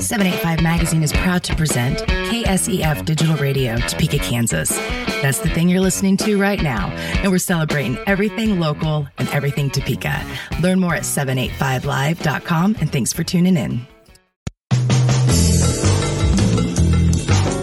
[0.00, 4.70] 785 Magazine is proud to present KSEF Digital Radio, Topeka, Kansas.
[5.22, 6.88] That's the thing you're listening to right now,
[7.22, 10.22] and we're celebrating everything local and everything Topeka.
[10.60, 13.86] Learn more at 785live.com, and thanks for tuning in.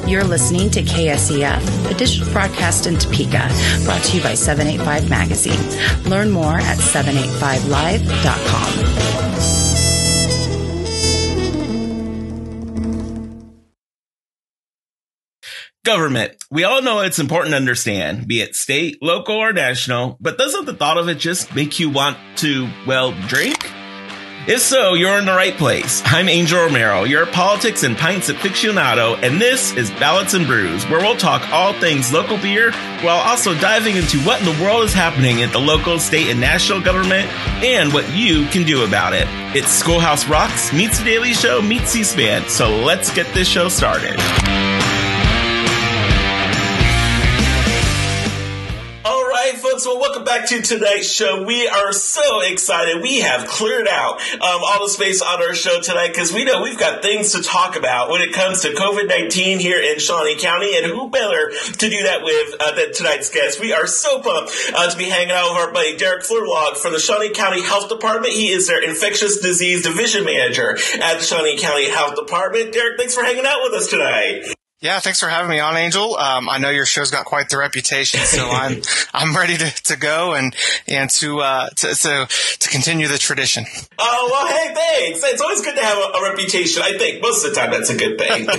[0.08, 3.50] You're listening to KSEF, a digital broadcast in Topeka,
[3.84, 5.60] brought to you by 785 Magazine.
[6.10, 9.43] Learn more at 785live.com.
[15.86, 16.32] Government.
[16.50, 20.64] We all know it's important to understand, be it state, local, or national, but doesn't
[20.64, 23.70] the thought of it just make you want to, well, drink?
[24.48, 26.02] If so, you're in the right place.
[26.06, 31.02] I'm Angel Romero, your politics and pints aficionado, and this is Ballots and Brews, where
[31.02, 32.72] we'll talk all things local beer
[33.02, 36.40] while also diving into what in the world is happening at the local, state, and
[36.40, 37.30] national government
[37.62, 39.28] and what you can do about it.
[39.54, 44.18] It's Schoolhouse Rocks meets The Daily Show meets C-SPAN, so let's get this show started.
[49.52, 49.86] Folks.
[49.86, 51.44] Well, welcome back to tonight's show.
[51.44, 53.02] We are so excited.
[53.02, 56.62] We have cleared out um, all the space on our show tonight because we know
[56.62, 60.38] we've got things to talk about when it comes to COVID 19 here in Shawnee
[60.38, 60.78] County.
[60.78, 63.60] And who better to do that with uh, than tonight's guest?
[63.60, 66.94] We are so pumped uh, to be hanging out with our buddy Derek Flerlage from
[66.94, 68.32] the Shawnee County Health Department.
[68.34, 72.72] He is their infectious disease division manager at the Shawnee County Health Department.
[72.72, 74.56] Derek, thanks for hanging out with us tonight.
[74.84, 76.18] Yeah, thanks for having me on, Angel.
[76.18, 78.82] Um, I know your show's got quite the reputation, so I'm
[79.14, 80.54] I'm ready to, to go and
[80.90, 82.28] and to, uh, to, to
[82.60, 83.64] to continue the tradition.
[83.98, 85.24] Oh well, hey, thanks.
[85.24, 86.84] It's always good to have a, a reputation.
[86.84, 88.50] I think most of the time that's a good thing.
[88.50, 88.54] uh,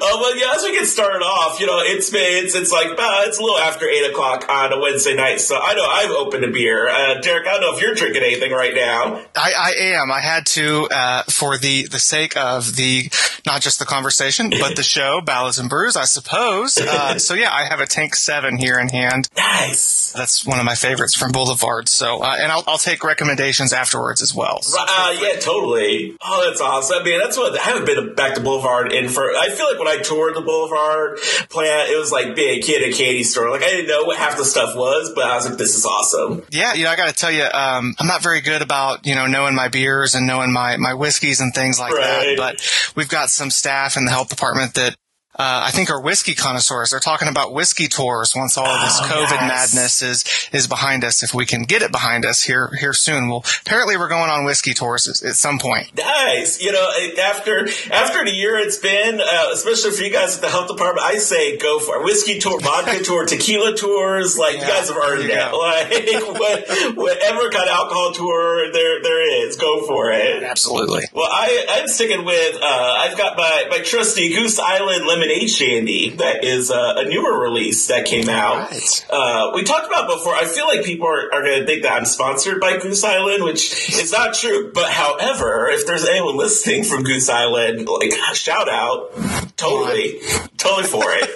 [0.00, 0.54] well, yeah.
[0.56, 3.42] As we get started off, you know, it's been it's it's like uh, it's a
[3.42, 6.88] little after eight o'clock on a Wednesday night, so I know I've opened a beer.
[6.88, 9.20] Uh, Derek, I don't know if you're drinking anything right now.
[9.36, 10.10] I, I am.
[10.10, 13.10] I had to uh, for the the sake of the
[13.44, 16.78] not just the conversation but the show, Ballots and Brews, I suppose.
[16.78, 19.28] Uh, so yeah, I have a Tank Seven here in hand.
[19.36, 20.12] Nice.
[20.12, 21.88] That's one of my favorites from Boulevard.
[21.88, 24.62] So, uh, and I'll, I'll take recommendations afterwards as well.
[24.62, 26.16] So uh, yeah, totally.
[26.22, 26.98] Oh, that's awesome.
[27.00, 29.22] I mean, that's what I haven't been back to Boulevard in for.
[29.22, 31.18] I feel like when I toured the Boulevard
[31.48, 33.50] plant, it was like being a kid at a candy store.
[33.50, 35.84] Like I didn't know what half the stuff was, but I was like, this is
[35.84, 36.44] awesome.
[36.50, 39.14] Yeah, you know, I got to tell you, um, I'm not very good about you
[39.14, 42.36] know knowing my beers and knowing my my whiskeys and things like right.
[42.36, 42.36] that.
[42.36, 44.41] But we've got some staff in the health department
[44.74, 44.96] that
[45.38, 46.90] uh, I think are whiskey connoisseurs.
[46.90, 49.74] They're talking about whiskey tours once all of this oh, COVID yes.
[49.74, 51.22] madness is is behind us.
[51.22, 54.44] If we can get it behind us here here soon, well, apparently we're going on
[54.44, 55.96] whiskey tours at, at some point.
[55.96, 56.60] Nice.
[56.60, 56.86] You know,
[57.22, 61.06] after after the year it's been, uh, especially for you guys at the health department,
[61.06, 62.04] I say go for it.
[62.04, 64.36] whiskey tour, vodka tour, tequila tours.
[64.36, 65.32] Like yeah, you guys have earned it.
[65.62, 70.42] Like what, whatever kind of alcohol tour there there is, go for it.
[70.42, 71.04] Absolutely.
[71.14, 72.56] Well, I I'm sticking with.
[72.56, 77.04] Uh, I've got my my trusty Goose Island lemon Lemonade Shandy that is uh, a
[77.04, 78.70] newer release that came out.
[78.70, 79.06] Right.
[79.10, 80.34] Uh, we talked about before.
[80.34, 83.44] I feel like people are, are going to think that I'm sponsored by Goose Island,
[83.44, 84.72] which is not true.
[84.72, 89.12] But however, if there's anyone listening from Goose Island, like shout out,
[89.56, 90.18] totally,
[90.56, 91.30] totally for it.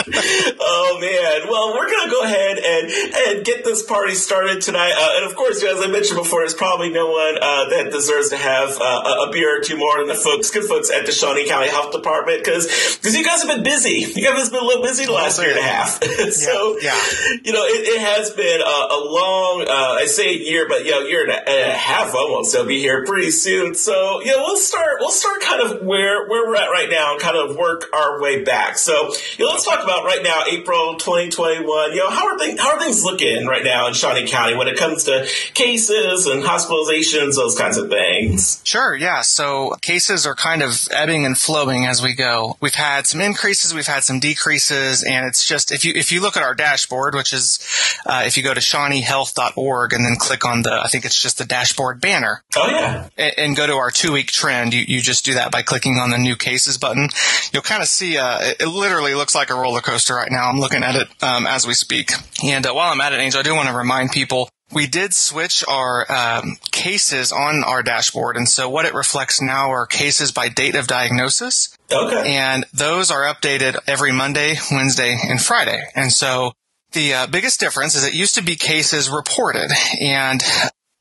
[0.60, 1.48] oh man!
[1.48, 4.92] Well, we're gonna go ahead and and get this party started tonight.
[4.96, 8.30] Uh, and of course, as I mentioned before, there's probably no one uh, that deserves
[8.30, 11.12] to have uh, a beer or two more than the folks, good folks at the
[11.12, 14.06] Shawnee County Health Department, because because you guys have been busy.
[14.20, 16.02] You guys have been a little busy the last year and a half.
[16.32, 20.34] so yeah, yeah, you know, it, it has been a, a long, uh, I say
[20.34, 22.52] a year, but you know, year and a, and a half almost.
[22.52, 23.74] They'll be here pretty soon.
[23.74, 24.96] So you know, we'll start.
[25.00, 28.20] We'll start kind of where where we're at right now, and kind of work our
[28.20, 28.76] way back.
[28.76, 31.92] So you know, let's talk about right now, April 2021.
[31.92, 34.68] You know, how are things how are things looking right now in Shawnee County when
[34.68, 38.60] it comes to cases and hospitalizations, those kinds of things?
[38.64, 38.94] Sure.
[38.94, 39.22] Yeah.
[39.22, 42.56] So cases are kind of ebbing and flowing as we go.
[42.60, 46.20] We've had some increases, we've had some decreases, and it's just if you if you
[46.20, 47.58] look at our dashboard, which is
[48.06, 51.38] uh, if you go to ShawneeHealth.org and then click on the I think it's just
[51.38, 52.42] the dashboard banner.
[52.56, 53.08] Oh yeah.
[53.16, 54.74] And, and go to our two week trend.
[54.74, 57.08] You you just do that by clicking on the new cases button.
[57.52, 60.48] You'll kind of see uh, it, it literally looks like a roller coaster right now.
[60.48, 62.12] I'm looking at it um, as we speak.
[62.44, 65.14] And uh, while I'm at it, Angel, I do want to remind people we did
[65.14, 70.32] switch our um, cases on our dashboard, and so what it reflects now are cases
[70.32, 71.76] by date of diagnosis.
[71.92, 72.36] Okay.
[72.36, 75.82] And those are updated every Monday, Wednesday, and Friday.
[75.94, 76.52] And so
[76.92, 79.70] the uh, biggest difference is it used to be cases reported,
[80.00, 80.42] and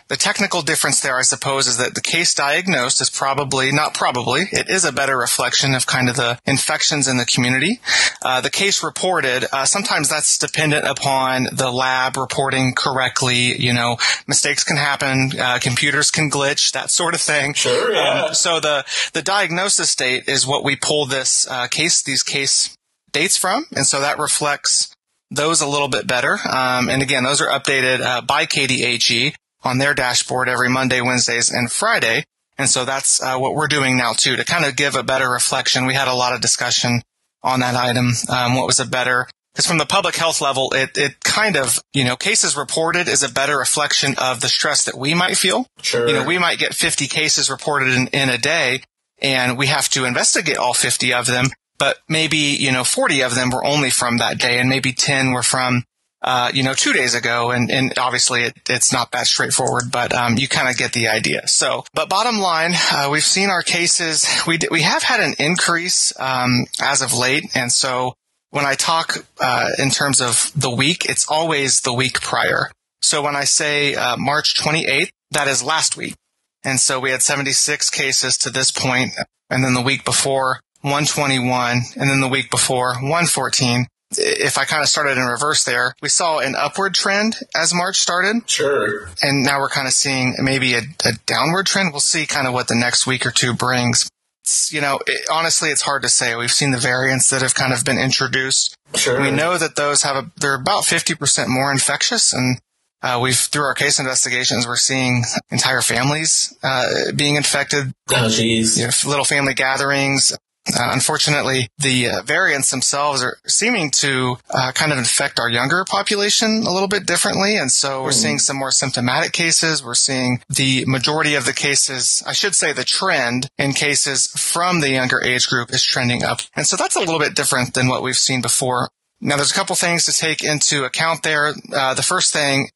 [0.10, 4.48] the technical difference there, I suppose, is that the case diagnosed is probably, not probably,
[4.52, 7.80] it is a better reflection of kind of the infections in the community.
[8.24, 13.56] Uh, the case reported, uh, sometimes that's dependent upon the lab reporting correctly.
[13.62, 13.98] You know,
[14.28, 17.54] mistakes can happen, uh, computers can glitch, that sort of thing.
[17.54, 18.24] Sure, yeah.
[18.26, 18.84] Um, so the,
[19.14, 22.76] the diagnosis date is what we pull this uh, case, these case
[23.12, 23.68] dates from.
[23.76, 24.92] And so that reflects
[25.30, 26.40] those a little bit better.
[26.50, 31.50] Um, and again, those are updated uh, by KDHE on their dashboard every Monday, Wednesdays,
[31.52, 32.24] and Friday.
[32.58, 35.30] And so that's uh, what we're doing now too to kind of give a better
[35.30, 35.86] reflection.
[35.86, 37.02] We had a lot of discussion
[37.42, 38.12] on that item.
[38.28, 39.28] Um, what was a better?
[39.54, 43.24] Because from the public health level, it it kind of you know cases reported is
[43.24, 45.66] a better reflection of the stress that we might feel.
[45.82, 46.08] Sure.
[46.08, 48.84] You know, we might get 50 cases reported in, in a day,
[49.22, 51.48] and we have to investigate all 50 of them.
[51.78, 55.32] But maybe you know 40 of them were only from that day, and maybe 10
[55.32, 55.84] were from
[56.22, 57.52] uh, you know, two days ago.
[57.52, 61.08] And, and obviously it, it's not that straightforward, but, um, you kind of get the
[61.08, 61.48] idea.
[61.48, 64.28] So, but bottom line, uh, we've seen our cases.
[64.46, 67.46] We, d- we have had an increase, um, as of late.
[67.56, 68.14] And so
[68.52, 72.70] when I talk, uh, in terms of the week, it's always the week prior.
[73.02, 76.16] So when I say, uh, March 28th, that is last week.
[76.64, 79.14] And so we had 76 cases to this point,
[79.50, 83.88] and then the week before 121, and then the week before 114
[84.18, 87.98] if I kind of started in reverse there, we saw an upward trend as March
[87.98, 88.50] started.
[88.50, 89.10] Sure.
[89.22, 91.92] And now we're kind of seeing maybe a, a downward trend.
[91.92, 94.10] We'll see kind of what the next week or two brings.
[94.44, 96.36] It's, you know, it, honestly, it's hard to say.
[96.36, 98.76] We've seen the variants that have kind of been introduced.
[98.96, 99.22] Sure.
[99.22, 102.60] We know that those have a, they're about 50% more infectious and
[103.02, 107.94] uh, we've through our case investigations, we're seeing entire families uh, being infected.
[108.10, 108.78] Oh, jeez.
[108.78, 110.36] You know, little family gatherings,
[110.68, 115.84] uh, unfortunately, the uh, variants themselves are seeming to uh, kind of infect our younger
[115.84, 117.56] population a little bit differently.
[117.56, 118.22] And so we're mm.
[118.22, 119.84] seeing some more symptomatic cases.
[119.84, 124.82] We're seeing the majority of the cases, I should say the trend in cases from
[124.82, 126.42] the younger age group is trending up.
[126.56, 128.90] And so that's a little bit different than what we've seen before.
[129.22, 131.54] Now there's a couple things to take into account there.
[131.74, 132.70] Uh, the first thing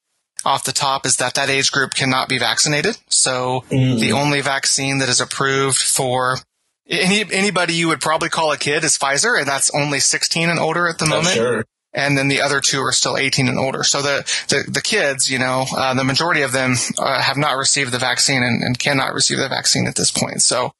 [0.45, 2.97] off the top is that that age group cannot be vaccinated.
[3.07, 3.99] So mm.
[3.99, 6.37] the only vaccine that is approved for
[6.87, 10.59] any, anybody you would probably call a kid is Pfizer, and that's only 16 and
[10.59, 11.35] older at the oh, moment.
[11.35, 11.65] Sure.
[11.93, 13.83] And then the other two are still 18 and older.
[13.83, 17.55] So the, the, the kids, you know, uh, the majority of them uh, have not
[17.55, 20.41] received the vaccine and, and, cannot receive the vaccine at this point.
[20.41, 20.71] So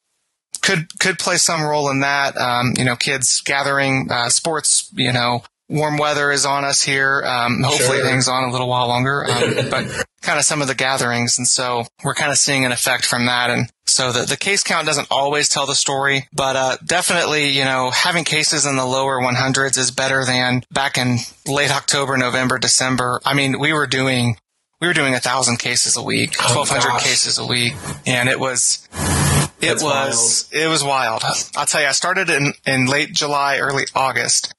[0.62, 2.36] could, could play some role in that.
[2.36, 7.24] Um, you know, kids gathering, uh, sports, you know, warm weather is on us here.
[7.25, 8.06] Um, hopefully sure.
[8.06, 11.38] it hangs on a little while longer, um, but kind of some of the gatherings.
[11.38, 13.50] And so we're kind of seeing an effect from that.
[13.50, 17.65] And so the, the case count doesn't always tell the story, but, uh, definitely, you
[17.65, 22.57] know, having cases in the lower 100s is better than back in late October, November,
[22.57, 23.19] December.
[23.25, 24.38] I mean, we were doing,
[24.80, 27.74] we were doing a thousand cases a week, 1200 oh, cases a week.
[28.06, 30.63] And it was, it That's was, wild.
[30.63, 31.24] it was wild.
[31.56, 34.54] I'll tell you, I started in, in late July, early August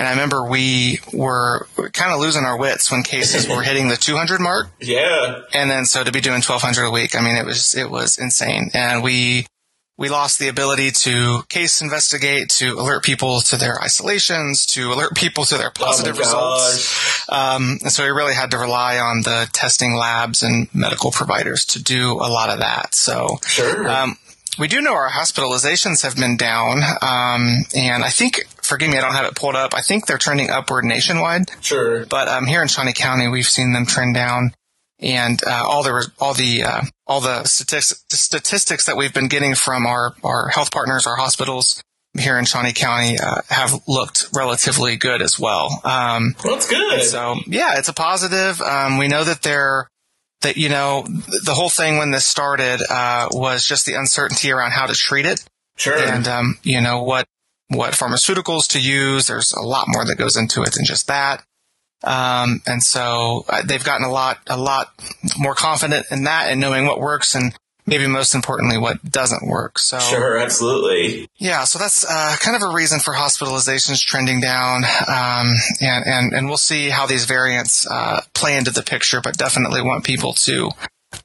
[0.00, 3.96] and I remember we were kind of losing our wits when cases were hitting the
[3.96, 4.68] 200 mark.
[4.80, 5.42] Yeah.
[5.52, 8.16] And then so to be doing 1200 a week, I mean, it was, it was
[8.18, 8.70] insane.
[8.72, 9.44] And we,
[9.98, 15.14] we lost the ability to case investigate, to alert people to their isolations, to alert
[15.14, 17.28] people to their oh positive oh results.
[17.28, 21.66] Um, and so we really had to rely on the testing labs and medical providers
[21.66, 22.94] to do a lot of that.
[22.94, 23.86] So, sure.
[23.86, 24.16] um,
[24.58, 29.00] we do know our hospitalizations have been down, um, and I think, forgive me, I
[29.00, 29.74] don't have it pulled up.
[29.74, 31.50] I think they're trending upward nationwide.
[31.60, 32.06] Sure.
[32.06, 34.52] But um, here in Shawnee County, we've seen them trend down,
[35.00, 39.54] and uh, all the all the uh, all the statistics, statistics that we've been getting
[39.54, 41.82] from our our health partners, our hospitals
[42.18, 45.80] here in Shawnee County, uh, have looked relatively good as well.
[45.84, 47.02] Um, well, that's good.
[47.02, 48.60] So yeah, it's a positive.
[48.62, 49.88] Um, we know that they're
[50.42, 51.04] that you know
[51.44, 55.26] the whole thing when this started uh, was just the uncertainty around how to treat
[55.26, 55.44] it.
[55.76, 55.98] Sure.
[55.98, 57.26] And um, you know what
[57.70, 59.26] what pharmaceuticals to use.
[59.26, 61.44] There's a lot more that goes into it than just that.
[62.02, 64.92] Um, and so uh, they've gotten a lot a lot
[65.38, 67.54] more confident in that and knowing what works and
[67.86, 69.78] maybe most importantly, what doesn't work.
[69.78, 71.28] So sure, absolutely.
[71.36, 76.32] Yeah, so that's uh, kind of a reason for hospitalizations trending down, um, and and
[76.32, 80.32] and we'll see how these variants uh, play into the picture, but definitely want people
[80.34, 80.70] to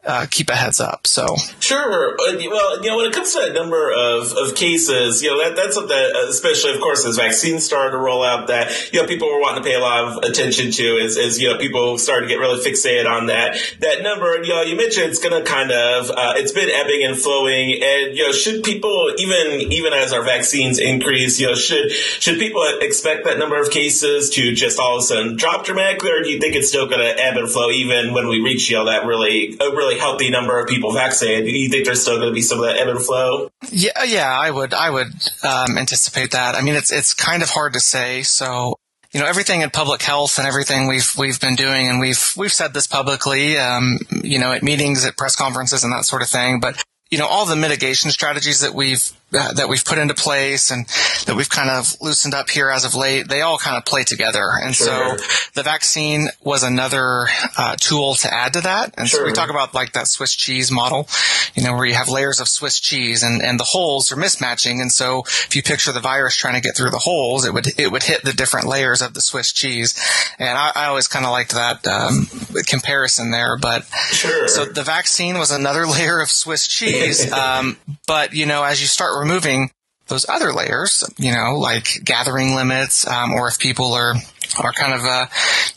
[0.06, 1.08] uh, keep a heads up.
[1.08, 1.36] So
[1.66, 2.14] sure.
[2.14, 5.44] Uh, well, you know, when it comes to that number of, of cases, you know,
[5.44, 9.02] that, that's something that, especially of course, as vaccines started to roll out that, you
[9.02, 11.58] know, people were wanting to pay a lot of attention to is, is you know,
[11.58, 14.36] people started to get really fixated on that, that number.
[14.36, 17.18] And, you know, you mentioned it's going to kind of, uh, it's been ebbing and
[17.18, 17.82] flowing.
[17.82, 22.38] And, you know, should people, even, even as our vaccines increase, you know, should, should
[22.38, 26.22] people expect that number of cases to just all of a sudden drop dramatically or
[26.22, 28.78] do you think it's still going to ebb and flow even when we reach, you
[28.78, 31.55] know, that really, really healthy number of people vaccinated.
[31.58, 33.50] You think there's still going to be some of that ebb and flow?
[33.72, 36.56] Yeah, yeah, I would, I would um, anticipate that.
[36.56, 38.24] I mean, it's it's kind of hard to say.
[38.24, 38.76] So
[39.16, 42.52] you know everything in public health and everything we've we've been doing, and we've we've
[42.52, 46.28] said this publicly, um, you know, at meetings, at press conferences, and that sort of
[46.28, 46.60] thing.
[46.60, 50.72] But you know, all the mitigation strategies that we've uh, that we've put into place
[50.72, 50.88] and
[51.26, 54.04] that we've kind of loosened up here as of late, they all kind of play
[54.04, 54.50] together.
[54.62, 55.18] And sure.
[55.18, 57.28] so the vaccine was another
[57.58, 58.94] uh, tool to add to that.
[58.98, 59.22] And sure.
[59.22, 61.08] so we talk about like that Swiss cheese model,
[61.54, 64.82] you know, where you have layers of Swiss cheese and, and the holes are mismatching.
[64.82, 67.68] And so if you picture the virus trying to get through the holes, it would
[67.78, 69.94] it would hit the different layers of the Swiss cheese.
[70.40, 72.28] And I, I always kind of liked that um,
[72.66, 73.58] comparison there.
[73.58, 74.48] But sure.
[74.48, 77.32] so the vaccine was another layer of Swiss cheese.
[77.46, 77.78] um,
[78.08, 79.72] but you know, as you start removing
[80.08, 84.14] those other layers, you know, like gathering limits, um, or if people are
[84.60, 85.26] are kind of, uh,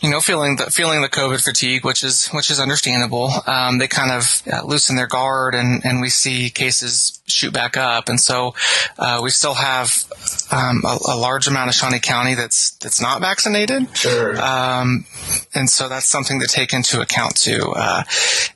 [0.00, 3.30] you know, feeling the feeling the COVID fatigue, which is which is understandable.
[3.46, 7.76] Um, they kind of uh, loosen their guard, and and we see cases shoot back
[7.76, 8.54] up, and so
[8.98, 10.04] uh, we still have
[10.50, 13.86] um, a, a, large amount of Shawnee County that's that's not vaccinated.
[13.96, 14.40] Sure.
[14.40, 15.04] Um,
[15.54, 17.72] and so that's something to take into account too.
[17.76, 18.02] Uh,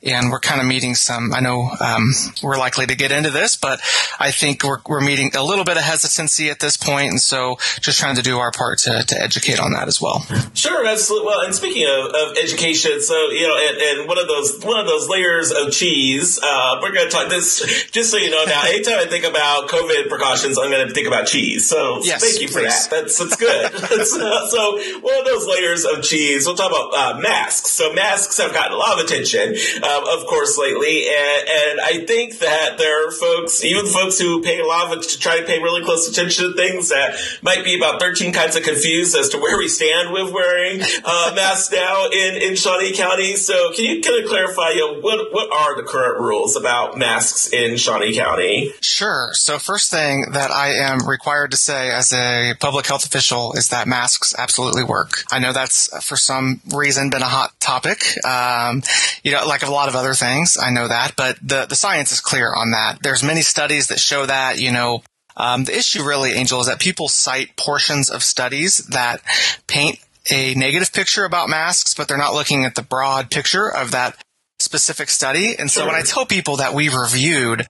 [0.01, 1.33] and we're kind of meeting some.
[1.33, 3.79] I know um, we're likely to get into this, but
[4.19, 7.57] I think we're we're meeting a little bit of hesitancy at this point, and so
[7.79, 10.19] just trying to do our part to to educate on that as well well.
[10.53, 11.27] Sure, absolutely.
[11.27, 14.79] Well, and speaking of, of education, so you know, and, and, one of those one
[14.79, 16.39] of those layers of cheese.
[16.43, 18.43] Uh, we're going to talk this just so you know.
[18.45, 21.67] Now, anytime I think about COVID precautions, I'm going to think about cheese.
[21.67, 22.87] So yes, thank you for please.
[22.89, 23.01] that.
[23.01, 23.71] That's that's good.
[24.05, 26.45] so, so, one of those layers of cheese.
[26.45, 27.71] We'll talk about uh, masks.
[27.71, 32.05] So masks have gotten a lot of attention, um, of course, lately, and, and I
[32.05, 35.45] think that there are folks, even folks who pay a lot of to try to
[35.45, 39.29] pay really close attention to things that might be about 13 kinds of confused as
[39.29, 43.35] to where we stand with wearing uh, masks now in, in Shawnee County.
[43.35, 46.97] So can you kind of clarify, you know, what, what are the current rules about
[46.97, 48.71] masks in Shawnee County?
[48.81, 49.29] Sure.
[49.33, 53.69] So first thing that I am required to say as a public health official is
[53.69, 55.23] that masks absolutely work.
[55.31, 58.03] I know that's for some reason been a hot topic.
[58.25, 58.83] Um,
[59.23, 62.11] you know, like a lot of other things, I know that, but the, the science
[62.11, 62.99] is clear on that.
[63.01, 65.01] There's many studies that show that, you know,
[65.35, 69.21] um, the issue really, Angel, is that people cite portions of studies that
[69.67, 69.99] paint
[70.31, 74.17] a negative picture about masks, but they're not looking at the broad picture of that
[74.59, 75.55] specific study.
[75.57, 75.87] And so sure.
[75.87, 77.67] when I tell people that we reviewed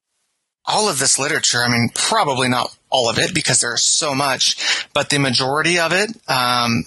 [0.65, 4.87] all of this literature, I mean, probably not all of it because there's so much,
[4.93, 6.83] but the majority of it, um,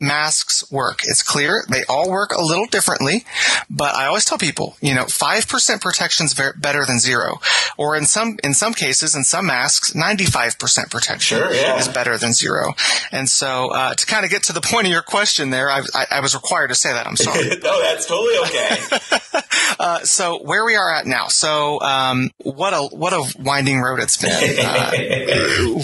[0.00, 1.02] masks work.
[1.04, 3.24] It's clear they all work a little differently,
[3.68, 7.40] but I always tell people, you know, five percent protection is better than zero,
[7.76, 11.76] or in some in some cases, in some masks, ninety five percent protection sure, yeah.
[11.76, 12.72] is better than zero.
[13.12, 15.82] And so, uh, to kind of get to the point of your question, there, I,
[15.94, 17.06] I, I was required to say that.
[17.06, 17.48] I'm sorry.
[17.62, 19.40] no, that's totally okay.
[19.78, 21.26] uh, so where we are at now.
[21.28, 24.30] So um, what a what a winding road it's been.
[24.30, 24.90] Uh,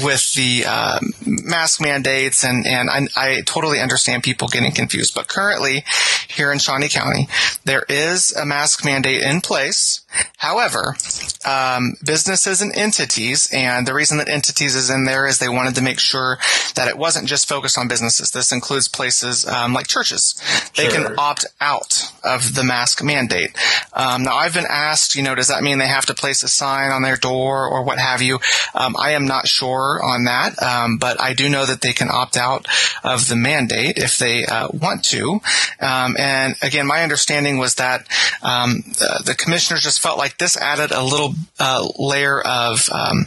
[0.03, 5.15] with the uh, mask mandates, and and I, I, totally understand people getting confused.
[5.15, 5.85] But currently,
[6.29, 7.29] here in Shawnee County,
[7.65, 10.03] there is a mask mandate in place.
[10.39, 10.97] However,
[11.45, 15.75] um, businesses and entities, and the reason that entities is in there is they wanted
[15.77, 16.39] to make sure
[16.75, 18.31] that it wasn't just focused on businesses.
[18.31, 20.41] This includes places um, like churches.
[20.77, 21.09] They sure.
[21.09, 23.57] can opt out of the mask mandate.
[23.93, 26.49] Um, now, I've been asked, you know, does that mean they have to place a
[26.49, 28.39] sign on their door or what have you?
[28.75, 32.09] Um, I am not sure on that, um, but I do know that they can
[32.11, 32.67] opt out
[33.05, 35.41] of the mandate if they uh, want to.
[35.81, 38.07] Um, and again, my understanding was that
[38.43, 43.27] um, uh, the commissioners just felt like this added a little uh, layer of um,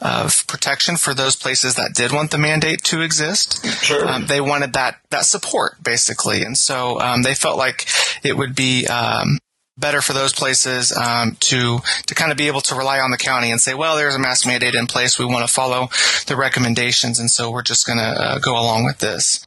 [0.00, 3.64] of protection for those places that did want the mandate to exist.
[3.82, 4.06] Sure.
[4.06, 7.88] Um, they wanted that that support basically, and so um, they felt like
[8.22, 9.38] it would be um,
[9.76, 13.16] better for those places um, to to kind of be able to rely on the
[13.16, 15.18] county and say, well, there's a mask mandate in place.
[15.18, 15.88] We want to follow
[16.26, 19.44] the recommendations, and so we're just going to uh, go along with this.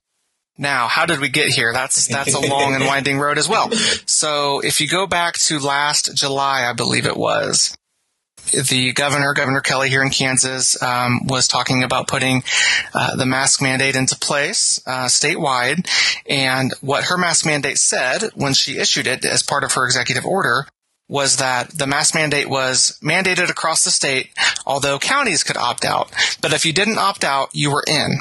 [0.57, 1.72] Now, how did we get here?
[1.72, 3.72] That's that's a long and winding road as well.
[4.05, 7.76] So, if you go back to last July, I believe it was,
[8.51, 12.44] the governor, Governor Kelly here in Kansas, um, was talking about putting
[12.94, 15.88] uh, the mask mandate into place uh, statewide.
[16.27, 20.25] And what her mask mandate said when she issued it as part of her executive
[20.25, 20.68] order
[21.10, 24.30] was that the mask mandate was mandated across the state,
[24.66, 26.12] although counties could opt out.
[26.42, 28.18] But if you didn't opt out, you were in.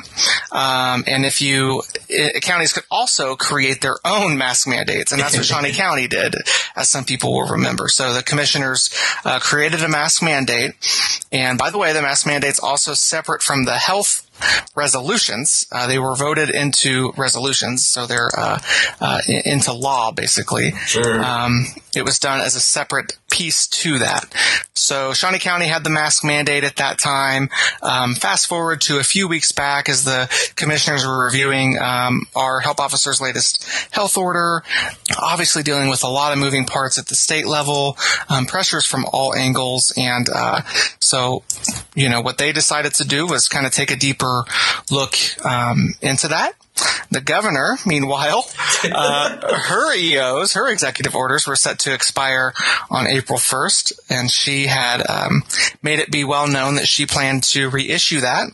[0.53, 5.37] Um, and if you, it, counties could also create their own mask mandates, and that's
[5.37, 6.37] what Shawnee County did,
[6.77, 7.89] as some people will remember.
[7.89, 8.91] So the commissioners
[9.25, 10.73] uh, created a mask mandate,
[11.33, 14.27] and by the way, the mask mandate's also separate from the health
[14.75, 15.67] resolutions.
[15.73, 18.61] Uh, they were voted into resolutions, so they're uh,
[19.01, 20.73] uh, into law basically.
[20.87, 21.23] Sure.
[21.23, 24.25] Um, it was done as a separate piece to that.
[24.75, 27.49] So Shawnee County had the mask mandate at that time.
[27.83, 32.61] Um, fast forward to a few weeks back as the commissioners were reviewing um, our
[32.61, 34.63] health officer's latest health order,
[35.23, 37.97] obviously dealing with a lot of moving parts at the state level,
[38.29, 40.61] um, pressures from all angles, and uh,
[41.01, 41.43] so
[41.95, 44.45] you know what they decided to do was kind of take a deeper
[44.91, 45.15] look
[45.47, 46.53] um, into that
[47.11, 48.47] the governor, meanwhile,
[48.85, 52.53] uh, her EOs, her executive orders were set to expire
[52.91, 55.43] on April 1st, and she had um,
[55.83, 58.49] made it be well known that she planned to reissue that.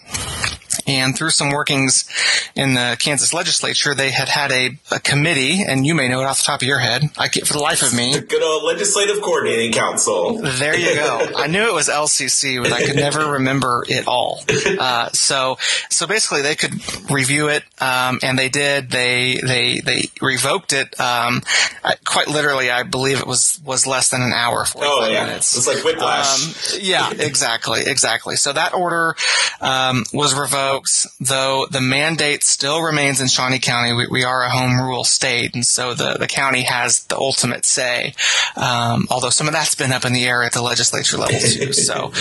[0.86, 2.08] And through some workings
[2.54, 6.24] in the Kansas legislature, they had had a, a committee, and you may know it
[6.24, 7.02] off the top of your head.
[7.18, 8.14] I get for the life of me.
[8.14, 10.38] The good old Legislative Coordinating Council.
[10.40, 11.28] There you go.
[11.36, 14.42] I knew it was LCC, but I could never remember it all.
[14.78, 15.58] Uh, so,
[15.90, 16.72] so basically, they could
[17.10, 18.90] review it, um, and they did.
[18.90, 20.98] They they they revoked it.
[20.98, 21.42] Um,
[21.84, 24.64] I, quite literally, I believe it was was less than an hour.
[24.76, 25.56] Oh yeah, minutes.
[25.56, 26.74] it's like whiplash.
[26.74, 28.36] Um, yeah, exactly, exactly.
[28.36, 29.14] So that order
[29.60, 33.92] um, was revoked folks, though the mandate still remains in Shawnee County.
[33.92, 37.64] We, we are a home rule state, and so the, the county has the ultimate
[37.64, 38.14] say.
[38.56, 41.72] Um, although some of that's been up in the air at the legislature level too.
[41.88, 42.12] so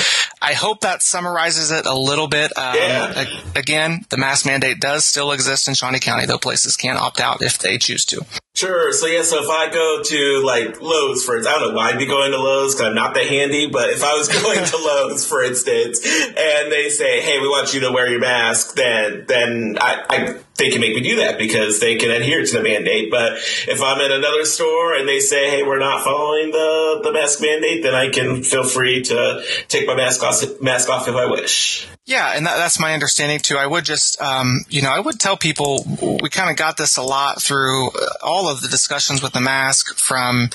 [0.41, 2.57] I hope that summarizes it a little bit.
[2.57, 3.25] Um, yeah.
[3.55, 7.41] again, the mask mandate does still exist in Shawnee County, though places can opt out
[7.41, 8.25] if they choose to.
[8.53, 8.91] Sure.
[8.91, 9.23] So yeah.
[9.23, 12.05] So if I go to like Lowe's, for instance, I don't know why I'd be
[12.05, 13.67] going to Lowe's because I'm not that handy.
[13.67, 17.73] But if I was going to Lowe's, for instance, and they say, "Hey, we want
[17.73, 21.37] you to wear your mask," then then I, I they can make me do that
[21.37, 23.09] because they can adhere to the mandate.
[23.09, 23.33] But
[23.67, 27.41] if I'm at another store and they say, "Hey, we're not following the the mask
[27.41, 31.25] mandate," then I can feel free to take my mask off mask off if I
[31.25, 31.87] wish.
[32.11, 33.55] Yeah, and that, that's my understanding too.
[33.55, 35.85] I would just, um, you know, I would tell people
[36.21, 37.91] we kind of got this a lot through uh,
[38.21, 40.49] all of the discussions with the mask from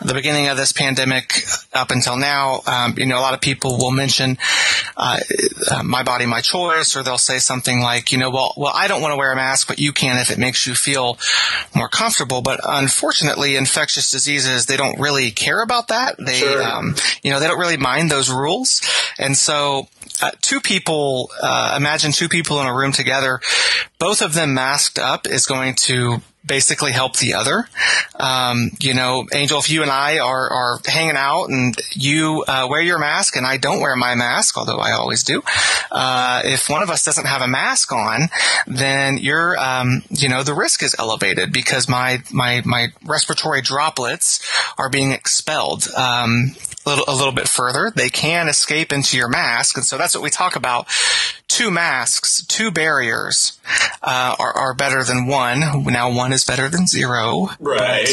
[0.00, 1.42] the beginning of this pandemic
[1.74, 2.62] up until now.
[2.64, 4.38] Um, you know, a lot of people will mention
[4.96, 5.18] uh,
[5.68, 8.86] uh, "my body, my choice," or they'll say something like, you know, well, well, I
[8.86, 11.18] don't want to wear a mask, but you can if it makes you feel
[11.74, 12.40] more comfortable.
[12.40, 16.14] But unfortunately, infectious diseases they don't really care about that.
[16.24, 16.62] They, sure.
[16.62, 18.80] um, you know, they don't really mind those rules,
[19.18, 19.88] and so
[20.22, 20.99] uh, two people,
[21.42, 23.40] uh, imagine two people in a room together,
[23.98, 27.68] both of them masked up is going to basically help the other.
[28.18, 32.66] Um, you know, Angel, if you and I are, are hanging out and you uh,
[32.68, 35.42] wear your mask and I don't wear my mask, although I always do,
[35.90, 38.28] uh, if one of us doesn't have a mask on,
[38.66, 44.40] then you're, um, you know, the risk is elevated because my my my respiratory droplets
[44.78, 45.88] are being expelled.
[45.96, 49.76] Um, a little, a little bit further, they can escape into your mask.
[49.76, 50.86] And so that's what we talk about.
[51.46, 53.58] Two masks, two barriers,
[54.02, 55.60] uh, are, are better than one.
[55.84, 57.48] Now one is better than zero.
[57.58, 58.06] Right.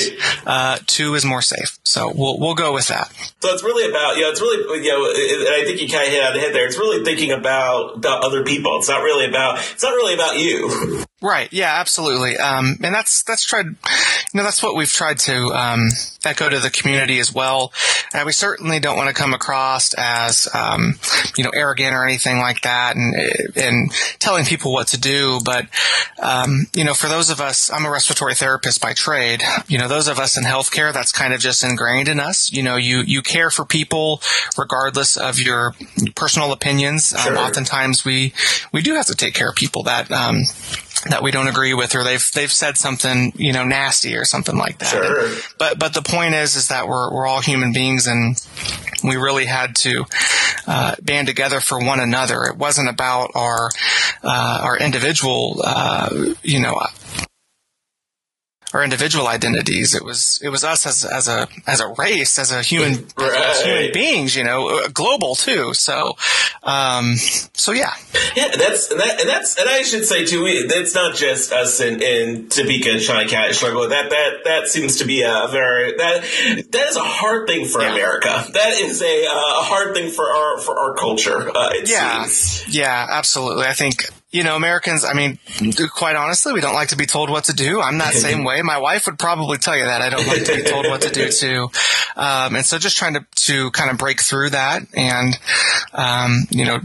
[0.43, 1.80] But, uh, two is more safe.
[1.84, 3.12] So we'll, we'll go with that.
[3.41, 6.06] So it's really about, you know, it's really, you know, and I think you kind
[6.06, 6.65] of hit on the head there.
[6.65, 8.77] It's really thinking about, about other people.
[8.77, 11.06] It's not really about, it's not really about you.
[11.19, 11.51] Right.
[11.51, 12.38] Yeah, absolutely.
[12.38, 13.73] Um, and that's, that's tried, you
[14.36, 15.89] know, that's what we've tried to, um,
[16.23, 17.73] echo to the community as well.
[18.13, 20.99] And we certainly don't want to come across as, um,
[21.36, 23.15] you know, arrogant or anything like that and,
[23.56, 25.39] and telling people what to do.
[25.43, 25.65] But,
[26.21, 29.41] um, you know, for those of us, I'm a respiratory therapist by trade.
[29.67, 32.51] You know, those of us in healthcare, that's kind of just ingrained in us.
[32.51, 34.21] You know, you, you care for people
[34.56, 35.73] regardless of your
[36.15, 37.12] personal opinions.
[37.12, 37.38] Um, sure.
[37.39, 38.34] oftentimes we,
[38.71, 40.43] we do have to take care of people that, um,
[41.10, 44.57] that we don't agree with or they've they've said something you know nasty or something
[44.57, 44.89] like that.
[44.89, 45.25] Sure.
[45.27, 48.41] And, but but the point is is that we're we're all human beings and
[49.03, 50.05] we really had to
[50.65, 52.43] uh, band together for one another.
[52.45, 53.69] It wasn't about our
[54.23, 56.79] uh, our individual uh, you know
[58.78, 59.96] our individual identities.
[59.96, 63.34] It was it was us as as a as a race, as a human right.
[63.34, 64.36] as human beings.
[64.36, 65.74] You know, uh, global too.
[65.74, 66.16] So,
[66.63, 67.94] um, so yeah,
[68.36, 68.50] yeah.
[68.56, 70.44] That's and, that, and that's and I should say too.
[70.46, 74.10] It's not just us in, in Topeka and Shawnee County struggle that.
[74.10, 76.22] That that seems to be a very that
[76.72, 77.94] that is a hard thing for Yeah.
[77.94, 78.46] America.
[78.54, 81.50] That is a, uh, a hard thing for our for our culture.
[81.50, 82.76] Uh, it yeah, seems.
[82.76, 83.66] yeah, absolutely.
[83.66, 84.06] I think
[84.38, 85.04] you know Americans.
[85.04, 85.39] I mean,
[85.93, 87.82] quite honestly, we don't like to be told what to do.
[87.82, 88.62] I'm that same way.
[88.62, 91.10] My wife would probably tell you that I don't like to be told what to
[91.10, 91.69] do too.
[92.15, 95.38] Um, and so just trying to to kind of break through that and
[95.93, 96.80] um, you know.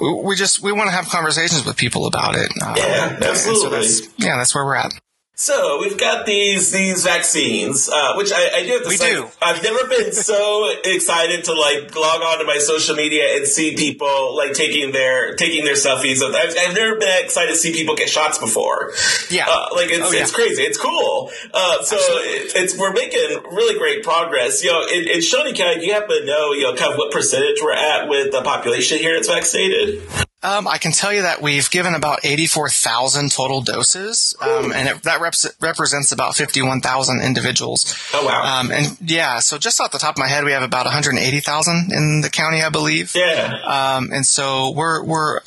[0.00, 2.50] we- just we want to have conversations with people about it.
[2.60, 3.70] Um, Yeah, and so absolutely.
[3.78, 4.92] that's, yeah, that's where we're at.
[5.36, 9.14] So we've got these these vaccines, uh, which I, I do have to we say,
[9.14, 9.26] do.
[9.42, 13.74] I've never been so excited to like log on to my social media and see
[13.74, 16.22] people like taking their taking their selfies.
[16.22, 18.92] I've, I've never been excited to see people get shots before.
[19.28, 20.20] Yeah, uh, like it's oh, yeah.
[20.20, 20.62] it's crazy.
[20.62, 21.32] It's cool.
[21.52, 24.62] Uh, so it, it's we're making really great progress.
[24.62, 26.96] You know, in, in Shawnee County, do you happen to know you know kind of
[26.96, 30.00] what percentage we're at with the population here that's vaccinated?
[30.44, 35.02] Um, I can tell you that we've given about 84,000 total doses, um, and it,
[35.04, 37.94] that reps- represents about 51,000 individuals.
[38.12, 38.60] Oh, wow.
[38.60, 41.92] Um, and yeah, so just off the top of my head, we have about 180,000
[41.92, 43.14] in the county, I believe.
[43.14, 43.54] Yeah.
[43.64, 45.38] Um, and so we're, we're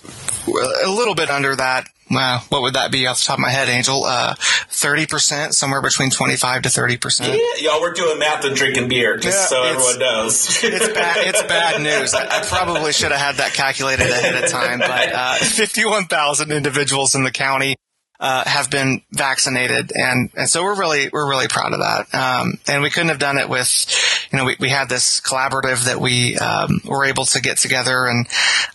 [0.83, 3.49] a little bit under that well, what would that be off the top of my
[3.49, 4.03] head, Angel?
[4.05, 7.27] Uh, 30%, somewhere between 25 to 30%.
[7.27, 10.63] Yeah, y'all, we're doing math and drinking beer, just Yeah, so everyone knows.
[10.63, 11.27] It's bad.
[11.27, 12.13] It's bad news.
[12.13, 14.79] I, I probably should have had that calculated ahead of time.
[14.79, 17.75] But uh, 51,000 individuals in the county
[18.19, 22.15] uh, have been vaccinated, and and so we're really we're really proud of that.
[22.15, 25.85] Um, and we couldn't have done it with, you know, we, we had this collaborative
[25.85, 28.27] that we um, were able to get together, and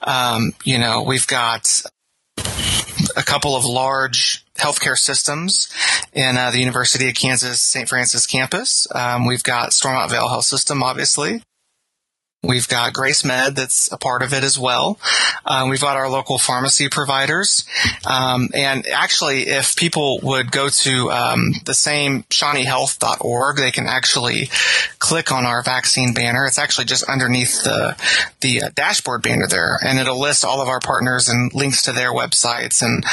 [0.02, 1.82] um, you know, we've got
[3.16, 5.68] a couple of large healthcare systems
[6.12, 7.88] in uh, the University of Kansas St.
[7.88, 8.86] Francis campus.
[8.94, 11.42] Um, we've got Stormont Vail Health System, obviously.
[12.44, 14.98] We've got Grace Med that's a part of it as well.
[15.46, 17.64] Um, we've got our local pharmacy providers.
[18.04, 24.50] Um, and actually, if people would go to um, the same shawneehealth.org, they can actually
[24.98, 26.44] click on our vaccine banner.
[26.44, 27.96] It's actually just underneath the
[28.40, 31.92] the uh, dashboard banner there, and it'll list all of our partners and links to
[31.92, 33.04] their websites and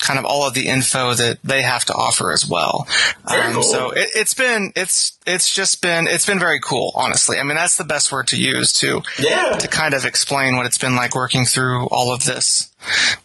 [0.00, 2.86] kind of all of the info that they have to offer as well.
[3.28, 3.62] Very cool.
[3.62, 7.38] So it, it's been it's it's just been it's been very cool, honestly.
[7.38, 9.56] I mean, that's the best word to use to Yeah.
[9.58, 12.70] to kind of explain what it's been like working through all of this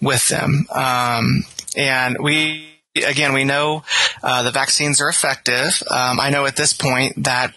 [0.01, 0.67] with them.
[0.73, 1.43] Um,
[1.77, 3.83] and we again, we know
[4.23, 5.83] uh, the vaccines are effective.
[5.89, 7.53] Um, I know at this point that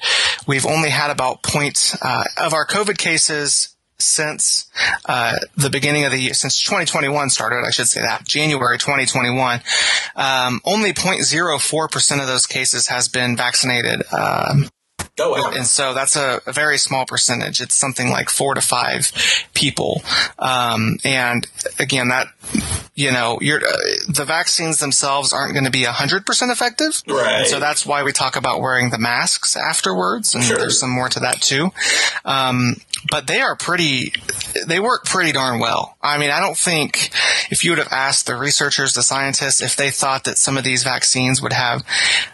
[0.47, 3.69] we've only had about point uh, of our COVID cases
[4.01, 4.67] since
[5.07, 9.61] uh, the beginning of the year, since 2021 started, I should say that January 2021.
[10.17, 14.03] Um, only 0.04 percent of those cases has been vaccinated.
[14.13, 14.69] Um,
[15.21, 15.51] Oh, wow.
[15.53, 17.61] and so that's a, a very small percentage.
[17.61, 19.11] It's something like four to five
[19.53, 20.01] people.
[20.39, 21.45] Um, and
[21.81, 22.29] again, that,
[22.95, 23.77] you know, you're, uh,
[24.09, 27.03] the vaccines themselves aren't going to be 100% effective.
[27.09, 27.49] Right.
[27.49, 30.37] So that's why we talk about wearing the masks afterwards.
[30.37, 30.57] And Sure.
[30.57, 31.73] there's some more to that too.
[32.25, 32.77] Um,
[33.11, 34.13] but they are pretty,
[34.67, 35.97] they work pretty darn well.
[36.03, 37.11] I mean, I don't think
[37.51, 40.65] if you would have asked the researchers, the scientists, if they thought that some of
[40.65, 41.85] these vaccines would have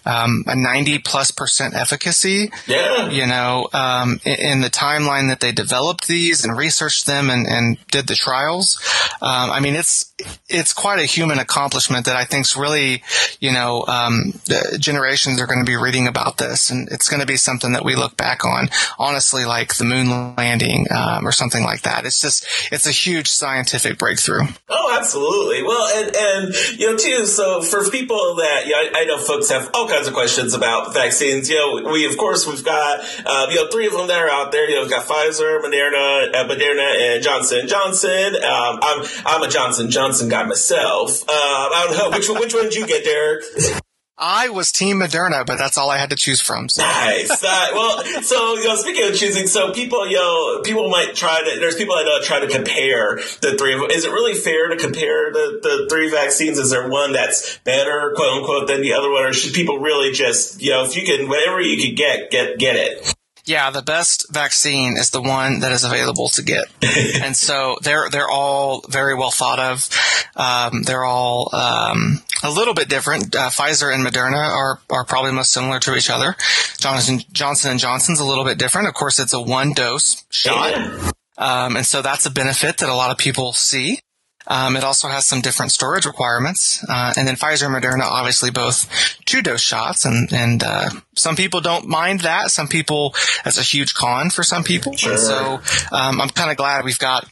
[0.06, 3.10] um, a 90 plus percent efficacy, Yeah.
[3.10, 7.46] you know, um, in, in the timeline that they developed these and researched them and,
[7.46, 8.78] and did the trials.
[9.20, 10.12] Um, I mean, it's
[10.48, 13.02] it's quite a human accomplishment that I think's really,
[13.40, 17.20] you know, um, the generations are going to be reading about this, and it's going
[17.20, 21.32] to be something that we look back on, honestly, like the moon landing um, or
[21.32, 22.06] something like that.
[22.06, 24.46] It's just it's a huge scientific breakthrough.
[24.68, 25.62] Oh, absolutely.
[25.62, 27.26] Well, and and you know too.
[27.26, 30.54] So for people that you know, I, I know folks have all kinds of questions
[30.54, 31.48] about vaccines.
[31.48, 34.30] You know, we of course we've got uh, you know three of them that are
[34.30, 34.68] out there.
[34.68, 38.36] You know, we've got Pfizer, Moderna, uh, Moderna, and Johnson Johnson.
[38.36, 41.22] Um, I'm I'm a Johnson Johnson guy myself.
[41.28, 43.44] Uh, I don't know which which one did you get, Derek?
[44.16, 46.68] I was Team Moderna, but that's all I had to choose from.
[46.68, 46.82] So.
[46.82, 47.42] Nice.
[47.42, 51.42] Uh, well, so you know, speaking of choosing, so people, you know, people might try
[51.42, 51.58] to.
[51.58, 53.74] There's people know try to compare the three.
[53.92, 56.58] Is it really fair to compare the, the three vaccines?
[56.58, 60.12] Is there one that's better, quote unquote, than the other one, or should people really
[60.12, 63.14] just, you know, if you can, whatever you can get, get get it?
[63.46, 66.64] Yeah, the best vaccine is the one that is available to get,
[67.22, 69.88] and so they're they're all very well thought of.
[70.34, 73.36] Um, they're all um, a little bit different.
[73.36, 76.36] Uh, Pfizer and Moderna are are probably most similar to each other.
[76.78, 78.88] Johnson Johnson and Johnson's a little bit different.
[78.88, 81.10] Of course, it's a one dose shot, Yeah.
[81.36, 84.00] um, and so that's a benefit that a lot of people see.
[84.46, 88.50] Um, it also has some different storage requirements, uh, and then Pfizer and Moderna, obviously
[88.50, 88.86] both
[89.34, 92.50] two dose shots, and and uh, some people don't mind that.
[92.50, 94.96] Some people that's a huge con for some people.
[94.96, 95.12] Sure.
[95.12, 95.60] And so
[95.92, 97.28] um, I'm kind of glad we've got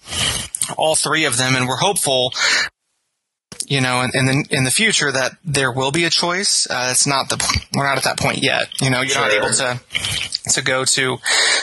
[0.76, 2.32] all three of them, and we're hopeful.
[3.66, 6.66] You know, in, in the in the future that there will be a choice.
[6.68, 7.38] Uh, it's not the
[7.74, 8.68] we're not at that point yet.
[8.80, 9.80] You know, you're not able to
[10.52, 11.18] to go to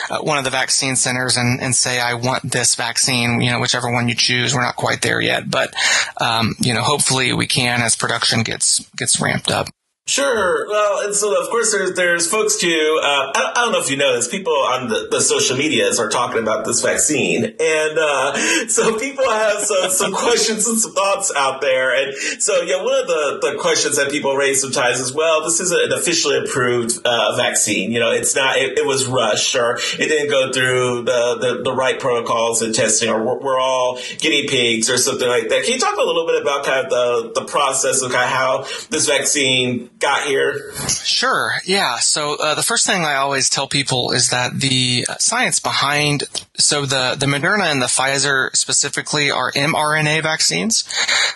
[0.08, 3.60] uh, one of the vaccine centers and, and say, I want this vaccine, you know,
[3.60, 4.54] whichever one you choose.
[4.54, 5.74] We're not quite there yet, but,
[6.18, 9.68] um, you know, hopefully we can as production gets, gets ramped up.
[10.10, 10.66] Sure.
[10.66, 13.00] Well, and so of course there's there's folks too.
[13.00, 14.26] Uh, I, I, don't know if you know this.
[14.26, 19.22] People on the, the social medias are talking about this vaccine, and uh, so people
[19.30, 21.94] have some, some questions and some thoughts out there.
[21.94, 25.60] And so yeah, one of the, the questions that people raise sometimes is, well, this
[25.60, 27.92] is an officially approved uh, vaccine.
[27.92, 28.56] You know, it's not.
[28.56, 32.74] It, it, was rushed, or it didn't go through the the, the right protocols and
[32.74, 35.62] testing, or we're, we're, all guinea pigs or something like that.
[35.62, 38.30] Can you talk a little bit about kind of the the process of kind of
[38.30, 40.72] how this vaccine got here?
[40.88, 41.52] Sure.
[41.64, 41.98] Yeah.
[41.98, 46.24] So uh, the first thing I always tell people is that the science behind
[46.60, 50.84] so the the Moderna and the Pfizer specifically are mRNA vaccines,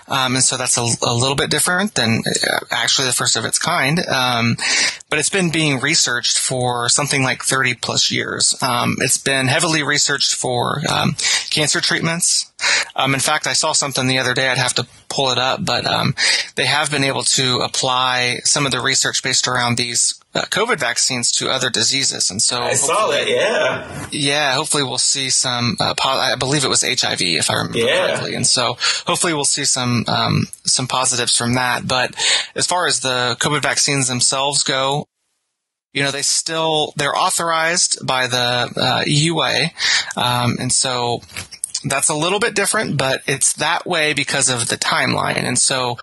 [0.08, 3.44] um, and so that's a, a, little bit different than uh, actually the first of
[3.44, 4.00] its kind.
[4.06, 4.56] Um,
[5.08, 8.60] but it's been being researched for something like 30 plus years.
[8.62, 11.14] Um, it's been heavily researched for um,
[11.50, 12.52] cancer treatments.
[12.96, 14.48] Um, in fact, I saw something the other day.
[14.48, 16.14] I'd have to pull it up, but um,
[16.56, 20.78] they have been able to apply some of the research based around these uh, COVID
[20.78, 23.28] vaccines to other diseases, and so I saw that.
[23.28, 24.54] Yeah, yeah.
[24.54, 25.76] Hopefully, we'll see some.
[25.78, 28.06] Uh, I believe it was HIV, if I remember yeah.
[28.06, 31.86] correctly, and so hopefully we'll see some um, some positives from that.
[31.86, 32.14] But
[32.56, 35.06] as far as the COVID vaccines themselves go,
[35.92, 39.70] you know, they still they're authorized by the uh, EUA,
[40.16, 41.22] um, and so
[41.84, 45.42] that's a little bit different, but it's that way because of the timeline.
[45.44, 45.98] And so,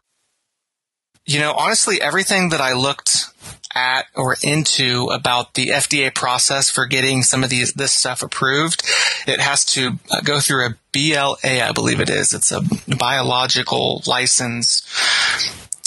[1.25, 3.27] you know, honestly, everything that I looked
[3.73, 8.83] at or into about the FDA process for getting some of these this stuff approved,
[9.27, 12.33] it has to go through a BLA, I believe it is.
[12.33, 12.61] It's a
[12.97, 14.81] biological license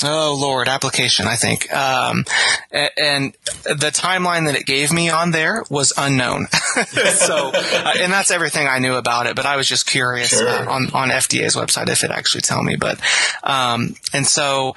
[0.02, 1.72] Oh Lord, application, I think.
[1.72, 2.24] Um,
[2.70, 6.46] and the timeline that it gave me on there was unknown.
[6.86, 10.48] so, uh, and that's everything I knew about it, but I was just curious sure.
[10.48, 12.76] uh, on, on FDA's website if it actually tell me.
[12.76, 13.00] But,
[13.44, 14.74] um, and so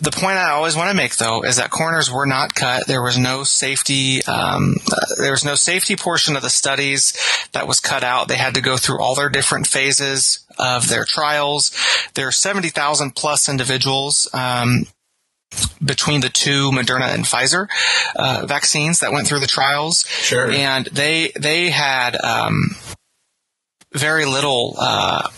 [0.00, 2.86] the point I always want to make though is that corners were not cut.
[2.86, 7.14] There was no safety, um, uh, there was no safety portion of the studies
[7.52, 8.28] that was cut out.
[8.28, 11.72] They had to go through all their different phases of their trials.
[12.14, 14.86] There are 70,000 plus individuals um,
[15.84, 17.68] between the two Moderna and Pfizer
[18.16, 20.04] uh, vaccines that went through the trials.
[20.06, 20.50] Sure.
[20.50, 22.76] And they they had um,
[23.92, 25.28] very little uh,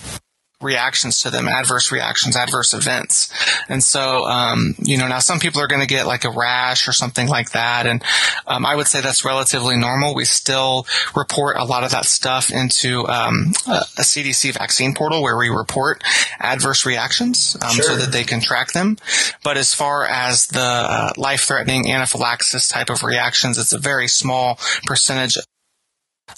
[0.62, 3.32] reactions to them, adverse reactions, adverse events.
[3.68, 6.88] And so, um, you know, now some people are going to get like a rash
[6.88, 7.86] or something like that.
[7.86, 8.02] And
[8.46, 10.14] um, I would say that's relatively normal.
[10.14, 15.22] We still report a lot of that stuff into um, a, a, CDC vaccine portal
[15.22, 16.02] where we report
[16.38, 17.84] adverse reactions um, sure.
[17.84, 18.96] so that they can track them.
[19.42, 24.08] But as far as the uh, life threatening anaphylaxis type of reactions, it's a very
[24.08, 25.36] small percentage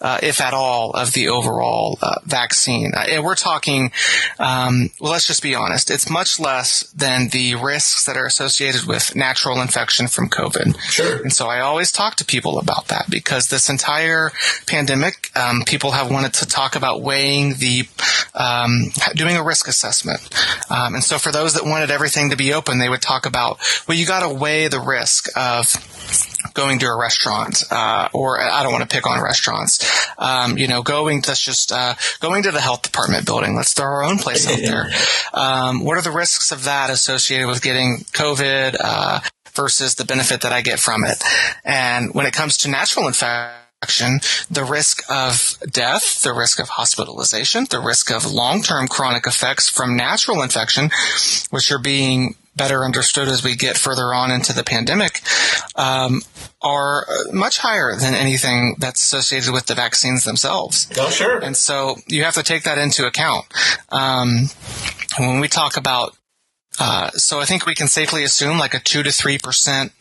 [0.01, 2.92] uh, if at all, of the overall uh, vaccine.
[2.94, 3.92] Uh, and we're talking,
[4.38, 8.85] um, well, let's just be honest, it's much less than the risks that are associated
[8.85, 10.79] with natural infection from COVID.
[10.81, 11.23] Sure.
[11.23, 14.33] And so I always talk to people about that because this entire
[14.66, 17.88] pandemic, um, people have wanted to talk about weighing the,
[18.35, 20.20] um, doing a risk assessment.
[20.70, 23.59] Um, and so for those that wanted everything to be open, they would talk about,
[23.87, 25.66] well, you got to weigh the risk of
[26.55, 29.85] going to a restaurant, uh, or I don't want to pick on restaurants.
[30.19, 33.57] Um, you know, going, let's just, uh, going to the health department building.
[33.57, 34.90] Let's throw our own place out there.
[35.35, 39.21] Um, what are the risks of that associated with getting COVID, uh,
[39.55, 41.23] versus the benefit that I get from it?
[41.64, 47.67] And when it comes to natural infection, the risk of death, the risk of hospitalization,
[47.69, 50.90] the risk of long-term chronic effects from natural infection,
[51.51, 55.21] which are being better understood as we get further on into the pandemic,
[55.77, 56.23] um,
[56.62, 60.88] are much higher than anything that's associated with the vaccines themselves.
[60.99, 61.38] Oh, sure.
[61.38, 63.47] And so you have to take that into account.
[63.90, 64.49] Um,
[65.19, 66.17] when we talk about,
[66.79, 69.93] uh, so I think we can safely assume like a two to three percent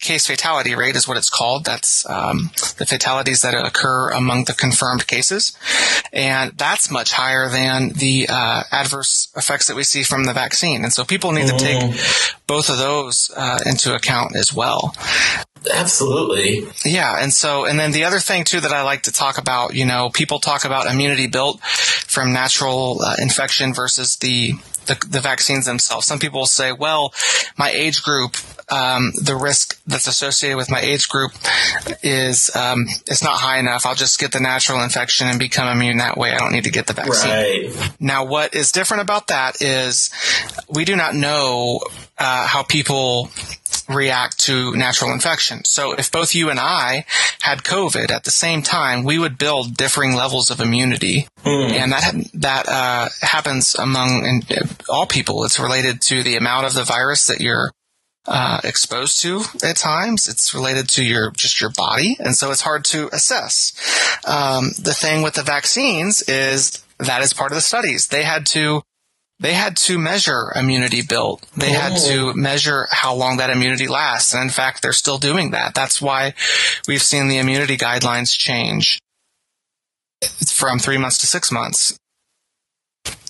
[0.00, 1.64] case fatality rate is what it's called.
[1.64, 5.56] That's um, the fatalities that occur among the confirmed cases,
[6.12, 10.84] and that's much higher than the uh, adverse effects that we see from the vaccine.
[10.84, 11.58] And so people need mm.
[11.58, 12.40] to take mm-hmm.
[12.46, 14.94] both of those uh, into account as well.
[15.72, 16.64] Absolutely.
[16.84, 19.74] Yeah, and so and then the other thing too that I like to talk about,
[19.74, 24.52] you know, people talk about immunity built from natural uh, infection versus the
[24.86, 26.06] the, the vaccines themselves.
[26.06, 27.12] Some people will say, well,
[27.56, 28.36] my age group,
[28.70, 31.32] um, the risk that's associated with my age group
[32.02, 33.86] is um, it's not high enough.
[33.86, 36.32] I'll just get the natural infection and become immune that way.
[36.32, 37.30] I don't need to get the vaccine.
[37.30, 37.94] Right.
[38.00, 40.10] Now, what is different about that is
[40.68, 41.80] we do not know
[42.18, 43.30] uh, how people
[43.88, 45.64] react to natural infection.
[45.64, 47.04] So if both you and I
[47.40, 51.70] had COVID at the same time, we would build differing levels of immunity, mm.
[51.70, 54.42] and that that uh, happens among
[54.88, 55.44] all people.
[55.44, 57.70] It's related to the amount of the virus that you're
[58.28, 60.28] uh, exposed to at times.
[60.28, 63.72] It's related to your just your body, and so it's hard to assess.
[64.26, 68.08] Um, the thing with the vaccines is that is part of the studies.
[68.08, 68.82] They had to
[69.38, 71.46] they had to measure immunity built.
[71.56, 71.78] They oh.
[71.78, 72.32] had to oh.
[72.34, 74.32] measure how long that immunity lasts.
[74.32, 75.74] And in fact, they're still doing that.
[75.74, 76.34] That's why
[76.88, 78.98] we've seen the immunity guidelines change
[80.46, 81.98] from three months to six months.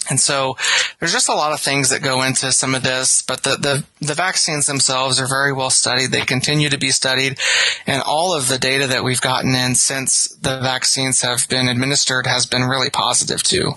[0.09, 0.57] And so
[0.99, 3.85] there's just a lot of things that go into some of this, but the, the,
[4.07, 6.11] the, vaccines themselves are very well studied.
[6.11, 7.39] They continue to be studied
[7.87, 12.27] and all of the data that we've gotten in since the vaccines have been administered
[12.27, 13.73] has been really positive too.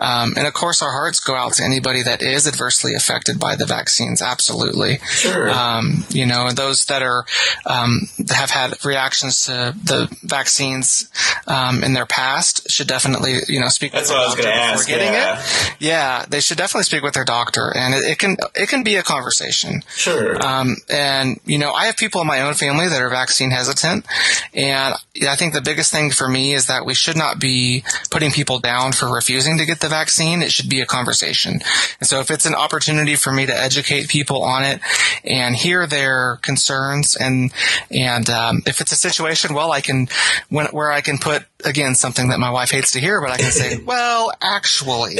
[0.00, 3.56] Um, and of course our hearts go out to anybody that is adversely affected by
[3.56, 4.20] the vaccines.
[4.20, 4.98] Absolutely.
[5.08, 5.50] Sure.
[5.50, 7.24] Um, you know, those that are,
[7.64, 11.08] um, have had reactions to the vaccines,
[11.46, 14.54] um, in their past should definitely, you know, speak That's what I was going to
[14.54, 14.88] ask.
[14.88, 15.38] Getting yeah.
[15.38, 18.82] it yeah, they should definitely speak with their doctor, and it, it can it can
[18.82, 19.82] be a conversation.
[19.94, 20.40] Sure.
[20.44, 24.06] Um, and you know, I have people in my own family that are vaccine hesitant,
[24.54, 24.94] and
[25.28, 28.58] I think the biggest thing for me is that we should not be putting people
[28.58, 30.42] down for refusing to get the vaccine.
[30.42, 31.60] It should be a conversation.
[32.00, 34.80] And so, if it's an opportunity for me to educate people on it
[35.24, 37.52] and hear their concerns, and
[37.90, 40.08] and um, if it's a situation, well, I can
[40.48, 43.36] when, where I can put again something that my wife hates to hear, but I
[43.36, 45.16] can say, well, actually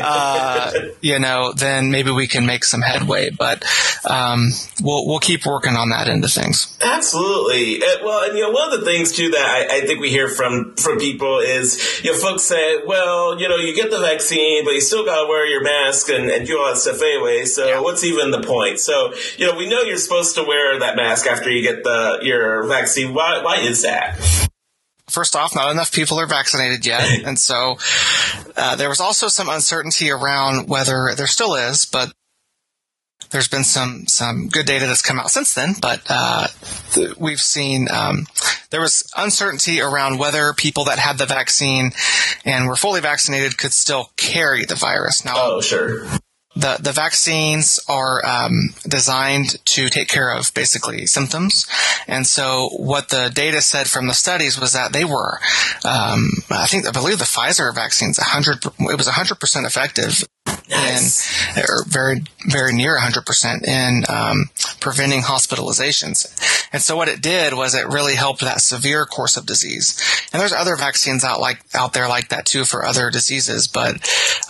[0.00, 3.30] uh, you know, then maybe we can make some headway.
[3.30, 3.64] But
[4.08, 4.50] um,
[4.82, 6.76] we'll we'll keep working on that end of things.
[6.80, 7.82] Absolutely.
[7.82, 10.10] Uh, well, and you know, one of the things too that I, I, think we
[10.10, 14.00] hear from from people is you know, folks say, well, you know, you get the
[14.00, 17.00] vaccine, but you still got to wear your mask and, and do all that stuff
[17.02, 17.44] anyway.
[17.44, 17.80] So yeah.
[17.80, 18.78] what's even the point?
[18.80, 22.18] So you know, we know you're supposed to wear that mask after you get the
[22.22, 23.14] your vaccine.
[23.14, 24.43] Why why is that?
[25.14, 27.04] First off, not enough people are vaccinated yet.
[27.24, 27.78] And so
[28.56, 32.12] uh, there was also some uncertainty around whether there still is, but
[33.30, 35.74] there's been some some good data that's come out since then.
[35.80, 36.48] But uh,
[36.92, 38.26] th- we've seen um,
[38.70, 41.92] there was uncertainty around whether people that had the vaccine
[42.44, 45.24] and were fully vaccinated could still carry the virus.
[45.24, 46.06] Now, oh, sure
[46.54, 51.66] the the vaccines are um, designed to take care of basically symptoms,
[52.06, 55.40] and so what the data said from the studies was that they were,
[55.84, 61.56] um, I think I believe the Pfizer vaccine's it was hundred percent effective Nice.
[61.56, 66.68] and or very very near 100% in um, preventing hospitalizations.
[66.72, 69.98] And so what it did was it really helped that severe course of disease.
[70.32, 73.94] And there's other vaccines out like out there like that too for other diseases, but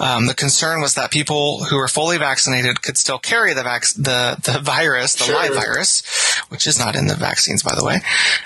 [0.00, 3.94] um, the concern was that people who were fully vaccinated could still carry the vac-
[3.96, 5.34] the the virus, the sure.
[5.34, 6.02] live virus,
[6.48, 8.00] which is not in the vaccines by the way.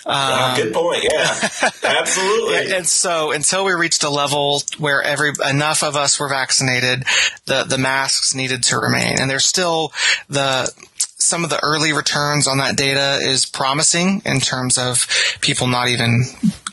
[0.04, 1.04] Um, good point.
[1.10, 1.48] Yeah,
[1.84, 2.74] absolutely.
[2.74, 7.04] and so until we reached a level where every enough of us were vaccinated,
[7.48, 9.20] the the masks needed to remain.
[9.20, 9.92] And there's still
[10.28, 10.70] the
[11.18, 15.06] some of the early returns on that data is promising in terms of
[15.40, 16.22] people not even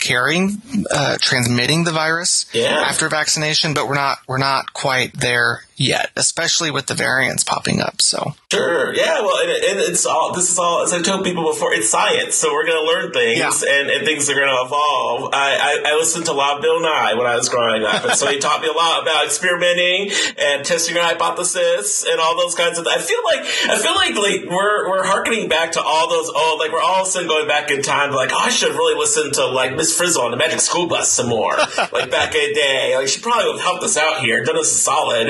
[0.06, 2.86] carrying, uh, transmitting the virus yeah.
[2.88, 7.82] after vaccination, but we're not we're not quite there yet, especially with the variants popping
[7.82, 8.02] up.
[8.02, 9.22] So sure, yeah.
[9.22, 11.74] Well, and, and it's all this is all as I told people before.
[11.74, 13.80] It's science, so we're going to learn things, yeah.
[13.80, 15.34] and, and things are going to evolve.
[15.34, 18.06] I, I, I listened to a lot of Bill Nye when I was growing up,
[18.06, 22.38] and so he taught me a lot about experimenting and testing your hypothesis and all
[22.38, 22.88] those kinds of.
[22.88, 26.60] I feel like I feel like like we're we're harkening back to all those old
[26.60, 28.12] like we're all of a sudden going back in time.
[28.12, 31.12] Like oh, I should really listen to like Miss Frizzle on the Magic School Bus
[31.12, 31.56] some more,
[31.94, 32.96] like back in the day.
[32.96, 35.28] Like she probably would have helped us out here, done us a solid.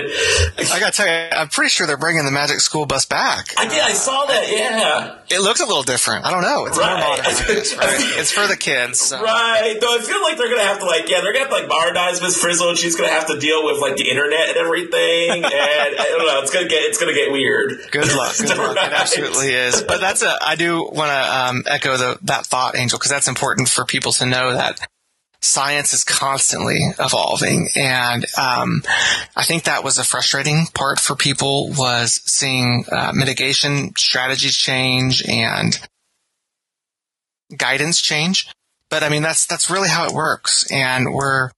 [0.58, 3.54] I gotta tell you, I'm pretty sure they're bringing the Magic School Bus back.
[3.58, 3.82] I did.
[3.82, 4.52] I saw that.
[4.52, 5.20] Yeah.
[5.30, 6.26] It looks a little different.
[6.26, 6.66] I don't know.
[6.68, 7.00] It's right.
[7.00, 7.26] more modern.
[7.26, 8.20] right?
[8.20, 9.00] It's for the kids.
[9.00, 9.22] So.
[9.22, 9.78] Right.
[9.80, 11.68] Though I feel like they're gonna have to like, yeah, they're gonna have to like
[11.68, 15.44] modernize Miss Frizzle, and she's gonna have to deal with like the internet and everything.
[15.44, 16.42] and I don't know.
[16.42, 17.74] It's gonna get it's gonna get weird.
[17.92, 18.38] Good luck.
[18.38, 18.76] Good luck.
[18.76, 18.92] Right.
[18.92, 19.82] It absolutely is.
[19.82, 20.36] But that's a.
[20.42, 24.12] I do want to um, echo the, that thought, Angel, because that's important for people
[24.14, 24.80] to know that
[25.46, 27.70] science is constantly evolving.
[27.76, 28.82] And um,
[29.36, 35.24] i think that was a frustrating part for people was seeing uh, mitigation strategies change
[35.28, 35.80] and
[37.56, 38.52] guidance change.
[38.90, 40.70] But i mean that's that's really how it works.
[40.72, 41.52] And we're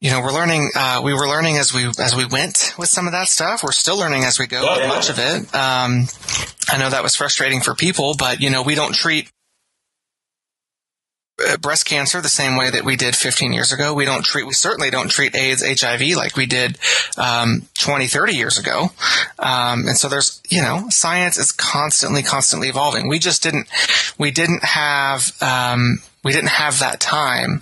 [0.00, 3.06] you know we're learning uh, we were learning as we as we went with some
[3.06, 3.64] of that stuff.
[3.64, 4.88] We're still learning as we go oh, yeah.
[4.88, 5.54] much of it.
[5.54, 6.06] Um,
[6.68, 9.30] i know that was frustrating for people but you know we don't treat
[11.60, 13.92] breast cancer the same way that we did 15 years ago.
[13.92, 16.78] We don't treat, we certainly don't treat AIDS, HIV like we did
[17.18, 18.90] um, 20, 30 years ago.
[19.38, 23.08] Um, and so there's, you know, science is constantly, constantly evolving.
[23.08, 23.68] We just didn't,
[24.18, 27.60] we didn't have, um, we didn't have that time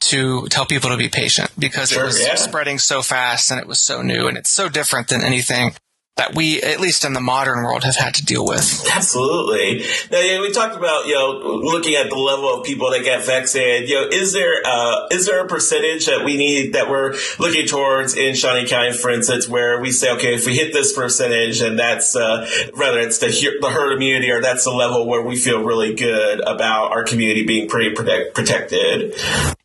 [0.00, 2.34] to tell people to be patient because sure, it was yeah.
[2.34, 5.72] spreading so fast and it was so new and it's so different than anything
[6.16, 8.88] that we, at least in the modern world, have had to deal with.
[8.94, 9.84] Absolutely.
[10.12, 13.24] Now, yeah, we talked about you know looking at the level of people that get
[13.26, 13.88] vaccinated.
[13.88, 17.66] You know, is there uh, is there a percentage that we need that we're looking
[17.66, 21.60] towards in Shawnee County, for instance, where we say, okay, if we hit this percentage,
[21.60, 23.26] and that's uh, whether it's the
[23.60, 27.44] the herd immunity or that's the level where we feel really good about our community
[27.44, 29.14] being pretty protect, protected.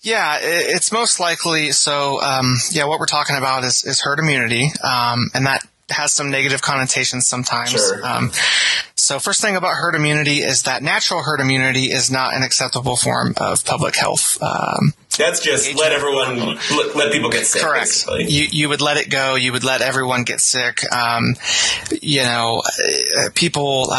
[0.01, 1.71] Yeah, it's most likely.
[1.71, 6.11] So, um, yeah, what we're talking about is, is herd immunity, um, and that has
[6.11, 7.71] some negative connotations sometimes.
[7.71, 8.05] Sure.
[8.05, 8.31] Um,
[8.95, 12.95] so first thing about herd immunity is that natural herd immunity is not an acceptable
[12.95, 14.37] form of public health.
[14.41, 17.61] Um, that's just let everyone let, let, people get sick.
[17.61, 18.05] Correct.
[18.19, 19.35] You you would let it go.
[19.35, 20.81] You would let everyone get sick.
[20.93, 21.35] Um,
[22.01, 22.61] you know,
[23.17, 23.91] uh, people.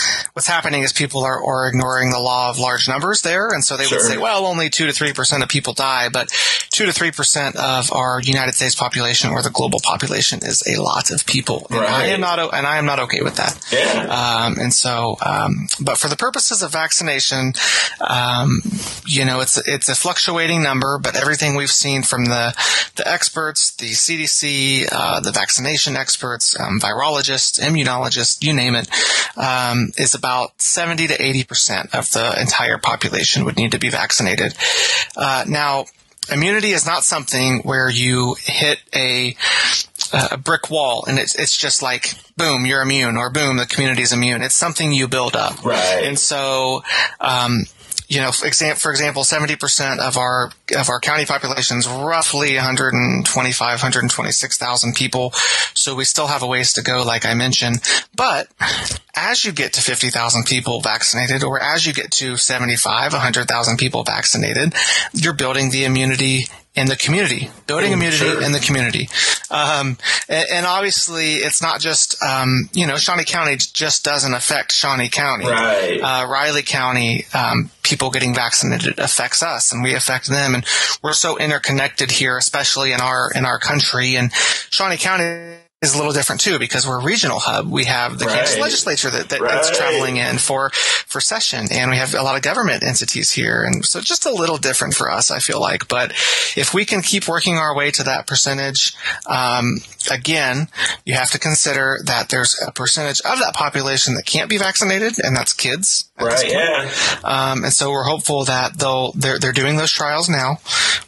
[0.00, 3.64] Um, what's happening is people are, are ignoring the law of large numbers there, and
[3.64, 3.98] so they sure.
[3.98, 6.28] would say, well, only two to three percent of people die, but
[6.70, 10.80] two to three percent of our United States population or the global population is a
[10.80, 11.80] lot of people, and.
[11.80, 13.58] I am not and I am not okay with that.
[13.72, 14.46] Yeah.
[14.46, 17.52] Um, and so, um, but for the purposes of vaccination,
[18.00, 18.62] um,
[19.06, 22.54] you know, it's it's a fluctuating number, but everything we've seen from the,
[22.96, 28.88] the experts, the CDC, uh, the vaccination experts, um, virologists, immunologists, you name it,
[29.90, 34.54] um, is about 70 to 80% of the entire population would need to be vaccinated.
[35.16, 35.86] Uh, now,
[36.32, 39.36] immunity is not something where you hit a
[40.12, 44.02] a brick wall and it's it's just like boom you're immune or boom the community
[44.02, 44.42] is immune.
[44.42, 45.64] It's something you build up.
[45.64, 46.02] Right.
[46.04, 46.82] And so
[47.20, 47.64] um,
[48.10, 48.46] you know, for
[48.90, 55.30] example, 70% of our, of our county population is roughly 125, 126,000 people.
[55.74, 57.78] So we still have a ways to go, like I mentioned.
[58.16, 58.48] But
[59.14, 64.02] as you get to 50,000 people vaccinated or as you get to 75, 100,000 people
[64.02, 64.74] vaccinated,
[65.12, 68.42] you're building the immunity in the community, building immunity sure.
[68.42, 69.08] in the community.
[69.50, 69.98] Um,
[70.28, 75.08] and, and, obviously, it's not just um, you know Shawnee County just doesn't affect Shawnee
[75.08, 75.46] County.
[75.46, 76.00] Right.
[76.00, 80.64] Uh, Riley County, um, people getting vaccinated affects us, and we affect them, and
[81.02, 84.16] we're so interconnected here, especially in our in our country.
[84.16, 87.70] And Shawnee County is a little different too because we're a regional hub.
[87.70, 88.36] We have the right.
[88.36, 89.50] Kansas legislature that, that right.
[89.50, 93.64] that's traveling in for for session, and we have a lot of government entities here,
[93.64, 95.30] and so just a little different for us.
[95.30, 96.12] I feel like, but
[96.54, 98.94] if we can keep working our way to that percentage,
[99.26, 99.78] um,
[100.10, 100.68] again,
[101.06, 105.14] you have to consider that there's a percentage of that population that can't be vaccinated,
[105.18, 106.10] and that's kids.
[106.20, 106.52] Right.
[106.52, 106.90] Yeah.
[107.24, 110.58] Um, and so we're hopeful that they'll they're they're doing those trials now.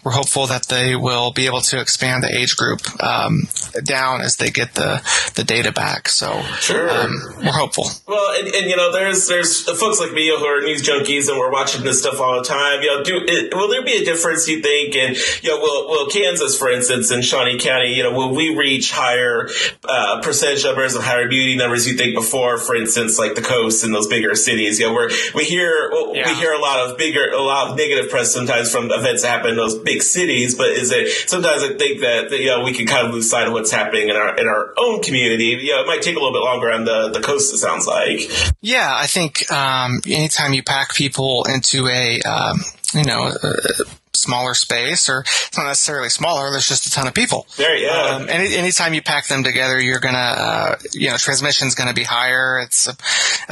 [0.02, 3.42] We're hopeful that they will be able to expand the age group um,
[3.84, 5.02] down as they get get the
[5.34, 6.08] the data back.
[6.08, 6.90] So sure.
[6.90, 7.86] um, we're hopeful.
[8.06, 11.38] Well, and, and, you know, there's there's folks like me who are news junkies and
[11.38, 12.82] we're watching this stuff all the time.
[12.82, 14.48] You know, do it, will there be a difference?
[14.48, 14.94] You think?
[14.94, 18.56] And you know, will will Kansas, for instance, in Shawnee County, you know, will we
[18.56, 19.48] reach higher
[19.84, 21.86] uh, percentage numbers of higher beauty numbers?
[21.86, 24.78] You think before, for instance, like the coast and those bigger cities?
[24.78, 26.28] You know, where we hear yeah.
[26.28, 29.28] we hear a lot of bigger, a lot of negative press sometimes from events that
[29.28, 30.54] happen in those big cities.
[30.54, 33.46] But is it sometimes I think that you know we can kind of lose sight
[33.46, 35.58] of what's happening in our in our our own community.
[35.60, 38.20] Yeah, it might take a little bit longer on the, the coast, it sounds like.
[38.60, 42.60] Yeah, I think um, anytime you pack people into a, um,
[42.94, 43.84] you know, a
[44.22, 46.50] smaller space, or it's not necessarily smaller.
[46.50, 47.46] There's just a ton of people.
[47.56, 48.16] There, yeah.
[48.16, 52.04] Um, any anytime you pack them together, you're gonna, uh, you know, transmission's gonna be
[52.04, 52.60] higher.
[52.60, 52.96] It's a,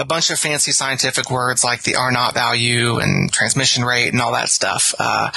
[0.01, 4.21] a, bunch of fancy scientific words like the R naught value and transmission rate and
[4.21, 4.95] all that stuff.
[4.99, 5.31] Uh,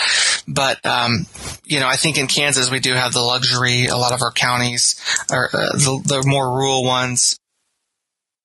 [0.47, 1.25] but um,
[1.65, 3.87] you know, I think in Kansas we do have the luxury.
[3.87, 4.95] A lot of our counties,
[5.31, 7.39] or uh, the, the more rural ones,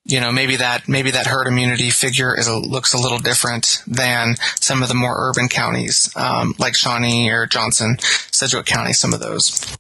[0.09, 3.82] you know, maybe that maybe that herd immunity figure is a, looks a little different
[3.86, 7.98] than some of the more urban counties, um, like Shawnee or Johnson,
[8.32, 9.76] Sedgwick County, some of those.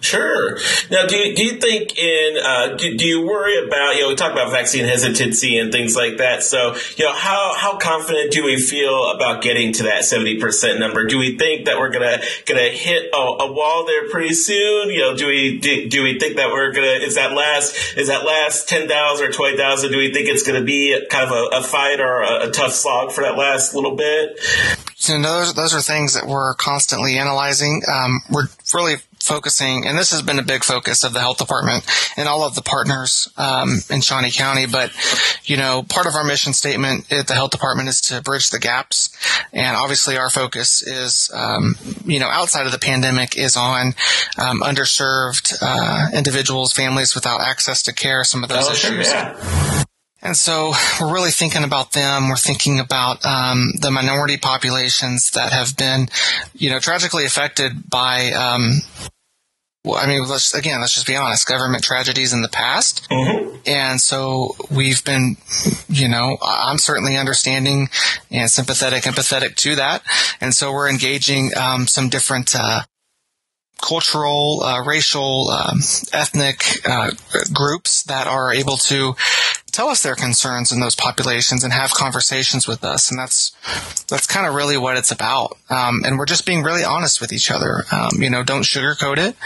[0.00, 0.58] Sure.
[0.90, 4.08] Now, do you, do you think in uh, do, do you worry about you know
[4.08, 6.42] we talk about vaccine hesitancy and things like that?
[6.42, 10.78] So you know how how confident do we feel about getting to that seventy percent
[10.78, 11.06] number?
[11.06, 14.90] Do we think that we're gonna gonna hit a, a, wall there pretty soon?
[14.90, 18.08] You know, do we do, do we think that we're gonna is that last is
[18.08, 19.90] that last ten thousand or twenty thousand?
[19.90, 22.72] Do we think it's gonna be kind of a, a fight or a, a tough
[22.72, 24.38] slog for that last little bit?
[24.94, 27.82] So those those are things that we're constantly analyzing.
[27.92, 28.96] Um, we're really
[29.26, 31.84] focusing, and this has been a big focus of the health department
[32.16, 34.66] and all of the partners um, in Shawnee County.
[34.66, 34.92] But
[35.44, 38.58] you know, part of our mission statement at the health department is to bridge the
[38.58, 39.16] gaps,
[39.52, 43.94] and obviously our focus is, um, you know, outside of the pandemic is on
[44.38, 48.24] um, underserved uh, individuals, families without access to care.
[48.24, 49.10] Some of those oh, issues.
[49.10, 49.84] Yeah.
[50.26, 52.28] And so we're really thinking about them.
[52.28, 56.08] We're thinking about um, the minority populations that have been,
[56.52, 58.32] you know, tragically affected by.
[58.32, 58.80] Um,
[59.86, 61.46] well, I mean, let's again, let's just be honest.
[61.46, 63.56] Government tragedies in the past, mm-hmm.
[63.66, 65.36] and so we've been,
[65.88, 67.88] you know, I'm certainly understanding
[68.28, 70.02] and sympathetic, empathetic to that,
[70.40, 72.80] and so we're engaging um, some different uh,
[73.80, 75.78] cultural, uh, racial, um,
[76.12, 77.12] ethnic uh,
[77.52, 79.14] groups that are able to
[79.76, 83.10] tell us their concerns in those populations and have conversations with us.
[83.10, 83.52] And that's,
[84.08, 85.58] that's kind of really what it's about.
[85.68, 87.84] Um, and we're just being really honest with each other.
[87.92, 89.36] Um, you know, don't sugarcoat it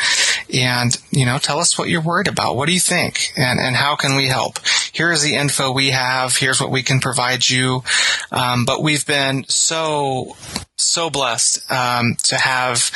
[0.55, 2.55] and, you know, tell us what you're worried about.
[2.55, 3.33] What do you think?
[3.37, 4.61] And, and how can we help?
[4.93, 6.37] Here's the info we have.
[6.37, 7.83] Here's what we can provide you.
[8.31, 10.37] Um, but we've been so,
[10.77, 12.93] so blessed, um, to have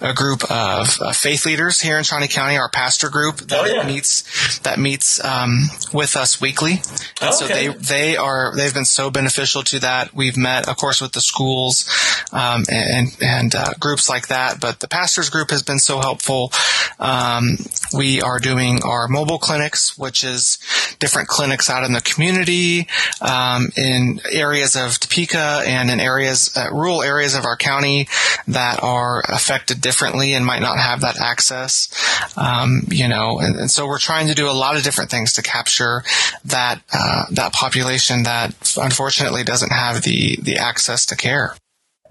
[0.00, 3.64] a group of uh, faith leaders here in Shawnee County, our pastor group that oh,
[3.64, 3.86] yeah.
[3.86, 6.73] meets, that meets, um, with us weekly
[7.20, 7.32] and okay.
[7.32, 10.14] so they they are they've been so beneficial to that.
[10.14, 11.88] We've met, of course, with the schools
[12.34, 16.52] um, and and uh, groups like that, but the pastors group has been so helpful.
[16.98, 17.56] Um,
[17.96, 20.58] we are doing our mobile clinics, which is
[20.98, 22.88] different clinics out in the community,
[23.20, 28.08] um, in areas of Topeka and in areas, uh, rural areas of our county
[28.48, 31.88] that are affected differently and might not have that access.
[32.36, 35.34] Um, you know, and, and, so we're trying to do a lot of different things
[35.34, 36.02] to capture
[36.44, 41.54] that uh, that population that unfortunately doesn't have the the access to care.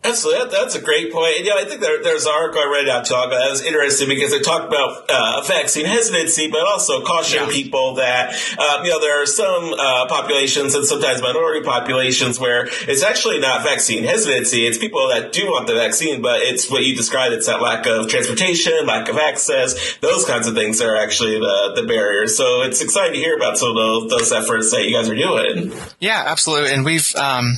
[0.06, 1.38] Absolutely, that's a great point.
[1.38, 4.10] And, yeah, I think there, there's an article I read out talk that was interesting
[4.10, 7.50] because they talked about uh, vaccine hesitancy, but also caution yeah.
[7.50, 12.68] people that um, you know there are some uh, populations and sometimes minority populations where
[12.82, 16.84] it's actually not vaccine hesitancy; it's people that do want the vaccine, but it's what
[16.84, 17.34] you described.
[17.34, 21.74] It's that lack of transportation, lack of access, those kinds of things are actually the
[21.76, 22.36] the barriers.
[22.36, 25.16] So it's exciting to hear about some of those, those efforts that you guys are
[25.16, 25.72] doing.
[26.02, 27.16] Yeah, absolutely, and we've.
[27.16, 27.58] Um,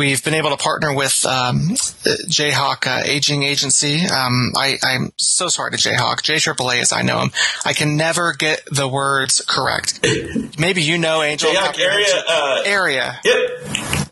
[0.00, 1.39] We've been able to partner with um,
[2.28, 4.06] Jayhawk uh, Aging Agency.
[4.06, 7.30] Um, I, am so sorry to Jayhawk, JAAA as I know him.
[7.64, 10.00] I can never get the words correct.
[10.58, 11.50] Maybe you know Angel.
[11.50, 12.22] Jayhawk area.
[12.28, 13.20] Uh, area.
[13.24, 13.36] Yep.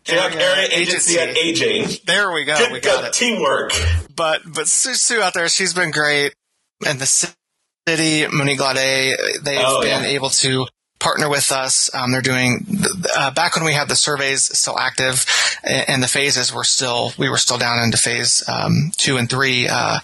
[0.04, 1.86] Jayhawk area, area Agency, at Aging.
[2.06, 2.56] There we go.
[2.56, 3.12] Good, we got it.
[3.12, 3.72] Teamwork.
[4.14, 6.34] But but Sue, Sue out there, she's been great,
[6.86, 10.08] and the city, Monique Glade, they've oh, been yeah.
[10.10, 10.66] able to
[10.98, 11.92] partner with us.
[11.94, 12.66] Um, they're doing
[13.16, 15.24] uh, back when we had the surveys still active
[15.62, 19.68] and the phases were still we were still down into phase um, two and three.
[19.70, 19.98] Uh,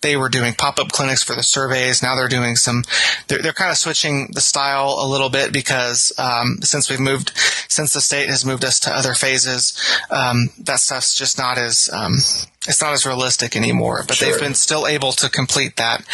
[0.00, 2.02] they were doing pop up clinics for the surveys.
[2.02, 2.84] Now they're doing some.
[3.26, 7.32] They're, they're kind of switching the style a little bit because um, since we've moved,
[7.68, 9.76] since the state has moved us to other phases,
[10.10, 12.14] um, that stuff's just not as um,
[12.68, 14.30] it's not as realistic anymore, but sure.
[14.30, 16.04] they've been still able to complete that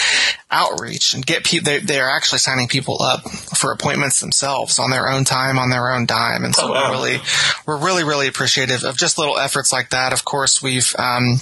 [0.51, 1.65] outreach and get people.
[1.65, 5.71] They, they, are actually signing people up for appointments themselves on their own time, on
[5.71, 6.91] their own dime, and so oh, wow.
[6.91, 7.19] we're really,
[7.67, 10.13] we're really, really appreciative of just little efforts like that.
[10.13, 11.41] Of course, we've um,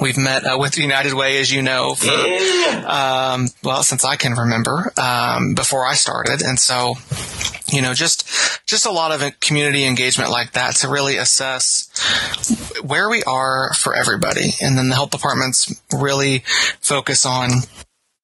[0.00, 3.32] we've met uh, with United Way, as you know, for yeah.
[3.32, 6.94] um, well since I can remember um, before I started, and so
[7.72, 8.28] you know just
[8.66, 11.88] just a lot of community engagement like that to really assess
[12.82, 14.50] where we are for everybody.
[14.60, 16.44] And then the health departments really
[16.80, 17.50] focus on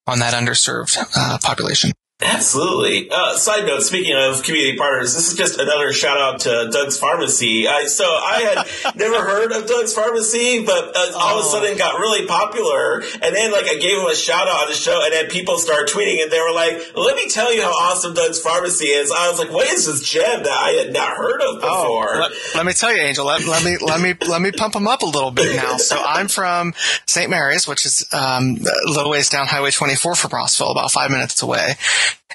[0.07, 3.09] on that underserved uh, population Absolutely.
[3.13, 6.99] Uh, side note, speaking of community partners, this is just another shout out to Doug's
[6.99, 7.69] Pharmacy.
[7.69, 11.39] I, so I had never heard of Doug's Pharmacy, but uh, all oh.
[11.39, 11.53] of a oh.
[11.53, 13.03] sudden got really popular.
[13.23, 15.59] And then like I gave him a shout out on the show and then people
[15.59, 19.13] started tweeting and they were like, let me tell you how awesome Doug's Pharmacy is.
[19.13, 22.17] I was like, what is this gem that I had not heard of oh, before?
[22.17, 24.75] Oh, let, let, me tell you, Angel, let, let, me, let me, let me pump
[24.75, 25.77] him up a little bit now.
[25.77, 26.75] So I'm from
[27.07, 27.31] St.
[27.31, 31.43] Mary's, which is, um, a little ways down Highway 24 from Rossville, about five minutes
[31.43, 31.77] away.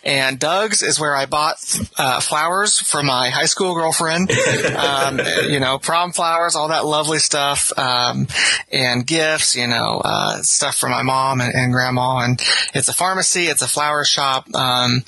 [0.03, 1.57] And Doug's is where I bought
[1.97, 4.31] uh, flowers for my high school girlfriend.
[4.73, 8.27] Um, you know, prom flowers, all that lovely stuff, um,
[8.71, 9.55] and gifts.
[9.55, 12.19] You know, uh, stuff for my mom and, and, grandma.
[12.19, 12.41] And
[12.73, 13.45] it's a pharmacy.
[13.45, 14.45] It's a flower shop.
[14.53, 15.03] Um,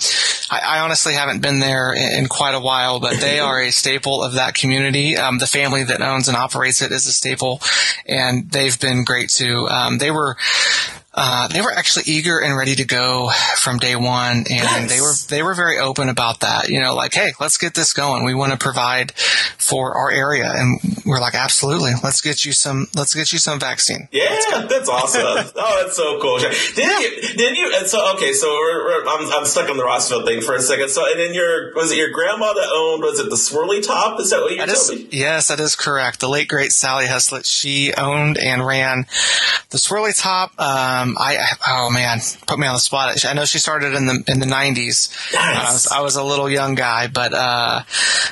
[0.49, 3.71] I, I, honestly haven't been there in, in, quite a while, but they are a
[3.71, 5.17] staple of that community.
[5.17, 7.61] Um, the family that owns and operates it is a staple,
[8.05, 9.67] and they've been great too.
[9.67, 10.37] Um, they were
[11.15, 14.89] uh, they were actually eager and ready to go from day one, and nice.
[14.89, 16.69] they were they were very open about that.
[16.69, 18.23] You know, like, hey, let's get this going.
[18.25, 19.13] We want to provide
[19.65, 20.51] for our area.
[20.53, 21.91] And we're like, absolutely.
[22.03, 24.07] Let's get you some, let's get you some vaccine.
[24.11, 24.29] Yeah,
[24.69, 25.21] that's awesome.
[25.25, 26.37] oh, that's so cool.
[26.37, 26.99] Did yeah.
[26.99, 30.25] you, did you, and so, okay, so we're, we're, I'm, I'm stuck on the Rossville
[30.25, 30.89] thing for a second.
[30.89, 34.19] So, and then your, was it your grandma that owned, was it the Swirly Top?
[34.19, 35.09] Is that what you're telling me?
[35.11, 36.19] Yes, that is correct.
[36.19, 39.07] The late, great Sally Heslett, she owned and ran
[39.71, 40.51] the Swirly Top.
[40.59, 41.37] Um, I,
[41.67, 43.23] oh man, put me on the spot.
[43.25, 45.33] I know she started in the, in the 90s.
[45.33, 45.33] Nice.
[45.33, 47.83] I, was, I was a little young guy, but, uh,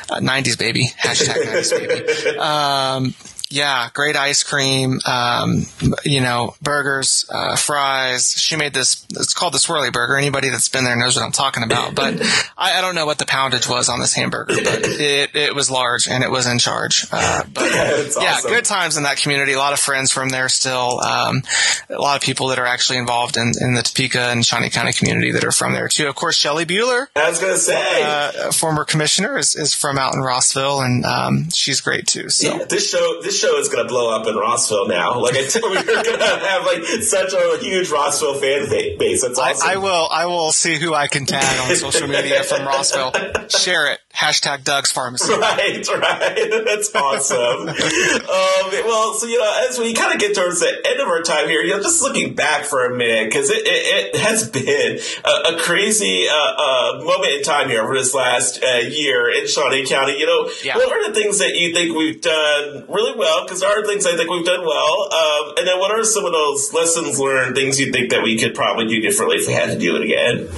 [0.10, 0.88] 90s baby.
[1.00, 2.40] Hashtag 90s baby.
[2.40, 3.14] Um,
[3.54, 5.66] yeah, great ice cream, um,
[6.04, 8.32] you know, burgers, uh, fries.
[8.32, 10.18] She made this, it's called the swirly burger.
[10.18, 12.20] Anybody that's been there knows what I'm talking about, but
[12.58, 15.70] I, I, don't know what the poundage was on this hamburger, but it, it was
[15.70, 17.06] large and it was in charge.
[17.12, 18.50] Uh, but yeah, awesome.
[18.50, 19.54] good times in that community.
[19.54, 21.00] A lot of friends from there still.
[21.02, 21.44] Um,
[21.92, 24.94] a lot of people that are actually involved in, in the Topeka and Shawnee County
[24.94, 26.08] community that are from there too.
[26.08, 27.06] Of course, Shelly Buhler.
[27.16, 31.06] I was going to say, uh, former commissioner is, is from out in Rossville and,
[31.06, 32.30] um, she's great too.
[32.30, 35.20] So yeah, this show, this show is going to blow up in Rossville now.
[35.20, 39.22] Like I tell we're going to have like such a huge Rossville fan base.
[39.22, 39.68] That's awesome.
[39.68, 40.08] I, I, will.
[40.12, 43.12] I will see who I can tag on social media from Rossville.
[43.50, 44.00] Share it.
[44.14, 45.34] Hashtag Doug's Pharmacy.
[45.34, 46.64] Right, right.
[46.66, 47.68] That's awesome.
[47.68, 51.22] um, well, so you know, as we kind of get towards the end of our
[51.22, 54.48] time here, you know, just looking back for a minute because it, it, it, has
[54.50, 59.32] been a, a crazy uh, uh, moment in time here over this last uh, year
[59.32, 60.20] in Shawnee County.
[60.20, 60.78] You know, yeah.
[60.78, 63.33] what are the things that you think we've done really well?
[63.42, 66.26] Because there are things I think we've done well, um, and then what are some
[66.26, 69.54] of those lessons learned, things you think that we could probably do differently if we
[69.54, 70.50] had to do it again?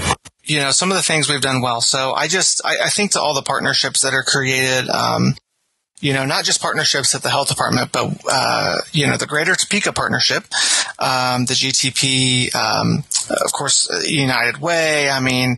[0.46, 1.82] you know, some of the things we've done well.
[1.82, 5.36] So I just, I, I think to all the partnerships that are created, um,
[6.06, 9.56] you know, not just partnerships at the health department, but, uh, you know, the Greater
[9.56, 10.43] Topeka Partnership,
[10.99, 13.03] um, the GTP, um,
[13.43, 15.10] of course, United Way.
[15.10, 15.58] I mean,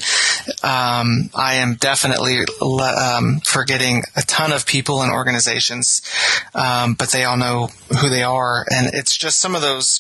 [0.64, 6.02] um, I am definitely um, forgetting a ton of people and organizations,
[6.56, 7.68] um, but they all know
[8.00, 8.66] who they are.
[8.74, 10.00] And it's just some of those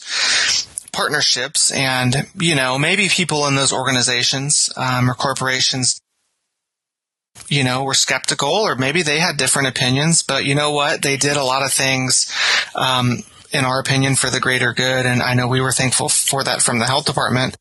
[0.93, 5.99] partnerships and, you know, maybe people in those organizations um, or corporations
[7.47, 11.01] you know, were skeptical or maybe they had different opinions, but you know what?
[11.01, 12.31] They did a lot of things,
[12.75, 15.05] um, in our opinion for the greater good.
[15.05, 17.55] And I know we were thankful for that from the health department.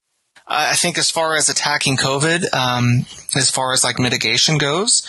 [0.49, 5.05] I think as far as attacking COVID, um, as far as like mitigation goes,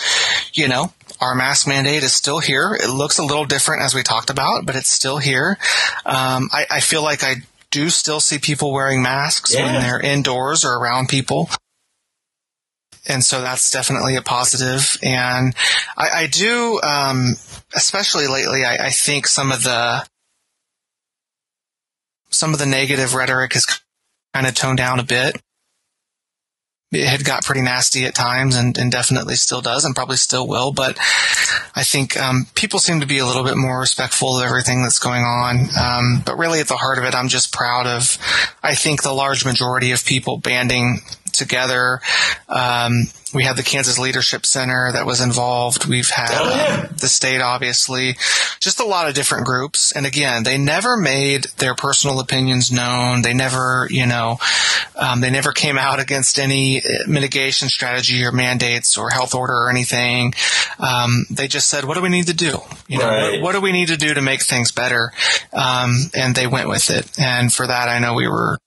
[0.54, 0.92] you know,
[1.22, 2.76] our mask mandate is still here.
[2.80, 5.58] It looks a little different as we talked about, but it's still here.
[6.06, 7.36] Um, I, I, feel like I
[7.70, 9.66] do still see people wearing masks yeah.
[9.66, 11.50] when they're indoors or around people.
[13.08, 14.98] And so that's definitely a positive.
[15.02, 15.56] And
[15.98, 17.34] I, I do, um,
[17.76, 20.06] especially lately, I, I, think some of the,
[22.30, 23.66] some of the negative rhetoric has
[24.34, 25.42] kind of toned down a bit
[26.92, 30.48] it had got pretty nasty at times and, and, definitely still does and probably still
[30.48, 30.72] will.
[30.72, 30.98] But
[31.76, 35.00] I think um, people seem to be a little bit more respectful of everything that's
[35.00, 35.68] going on.
[35.78, 38.18] Um, but really, at the heart of it, I'm just proud of,
[38.64, 41.02] I think, the large majority of people banding
[41.38, 42.02] together.
[42.50, 45.86] Um, we had the Kansas Leadership Center that was involved.
[45.86, 46.88] We've had oh, yeah.
[46.90, 48.16] um, the state, obviously,
[48.60, 49.92] just a lot of different groups.
[49.92, 53.22] And again, they never made their personal opinions known.
[53.22, 54.38] They never, you know,
[54.96, 59.70] um, they never came out against any mitigation strategy or mandates or health order or
[59.70, 60.34] anything.
[60.80, 62.60] Um, they just said, "What do we need to do?
[62.88, 63.32] You know, right.
[63.34, 65.12] what, what, do we need to do to make things better?"
[65.52, 67.08] Um, and they went with it.
[67.20, 68.58] And for that, I know we were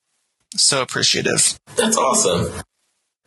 [0.56, 1.58] so appreciative.
[1.76, 2.62] That's awesome.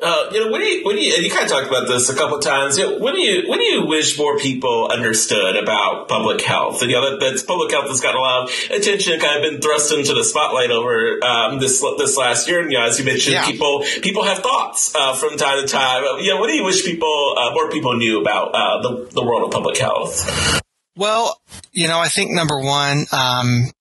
[0.02, 2.10] Uh, you know, what do you, what do you, you kind of talked about this
[2.10, 2.78] a couple of times.
[2.78, 6.82] You know, what do you, what do you wish more people understood about public health?
[6.82, 9.50] And, you know, that, that's public health has gotten a lot of attention, kind of
[9.50, 12.62] been thrust into the spotlight over, um, this, this last year.
[12.62, 13.46] And, you know, as you mentioned, yeah.
[13.46, 16.04] people, people have thoughts, uh, from time to time.
[16.20, 19.24] You know, what do you wish people, uh, more people knew about, uh, the, the
[19.24, 20.62] world of public health?
[20.98, 21.40] Well,
[21.72, 23.72] you know, I think number one, um,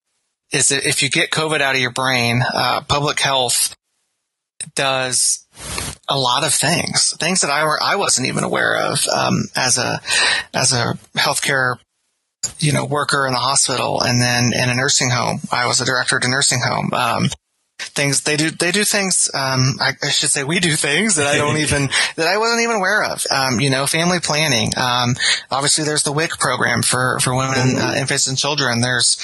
[0.52, 3.74] is that if you get COVID out of your brain, uh, public health
[4.74, 5.46] does
[6.08, 9.78] a lot of things, things that I were I wasn't even aware of um, as
[9.78, 10.00] a
[10.54, 11.76] as a healthcare
[12.58, 15.40] you know worker in the hospital and then in a nursing home.
[15.50, 16.92] I was a director at a nursing home.
[16.92, 17.28] Um,
[17.94, 21.26] things they do they do things um, I, I, should say we do things that
[21.26, 23.24] I don't even that I wasn't even aware of.
[23.30, 25.14] Um, you know family planning um,
[25.50, 28.80] obviously there's the WIC program for for women uh, infants and children.
[28.80, 29.16] There's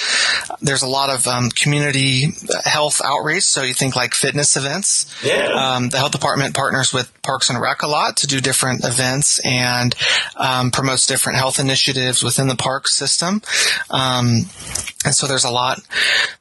[0.61, 2.27] there's a lot of um, community
[2.63, 3.43] health outreach.
[3.43, 5.13] So you think like fitness events.
[5.23, 5.47] Yeah.
[5.47, 9.39] Um, the health department partners with Parks and Rec a lot to do different events
[9.45, 9.93] and
[10.35, 13.41] um, promotes different health initiatives within the park system.
[15.05, 15.79] And so there's a lot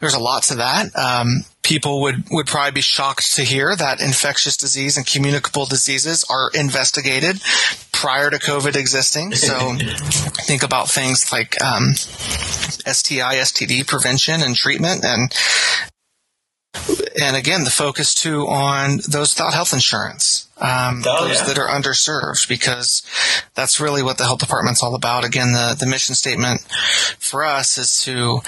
[0.00, 0.86] there's a lot to that
[1.68, 6.50] people would, would probably be shocked to hear that infectious disease and communicable diseases are
[6.54, 7.40] investigated
[7.92, 9.34] prior to COVID existing.
[9.34, 9.74] So
[10.46, 15.30] think about things like um, STI, STD prevention and treatment, and
[17.20, 21.46] and again, the focus too on those without health insurance, um, oh, those yeah.
[21.46, 23.02] that are underserved, because
[23.54, 25.24] that's really what the health department's all about.
[25.24, 26.60] Again, the, the mission statement
[27.18, 28.40] for us is to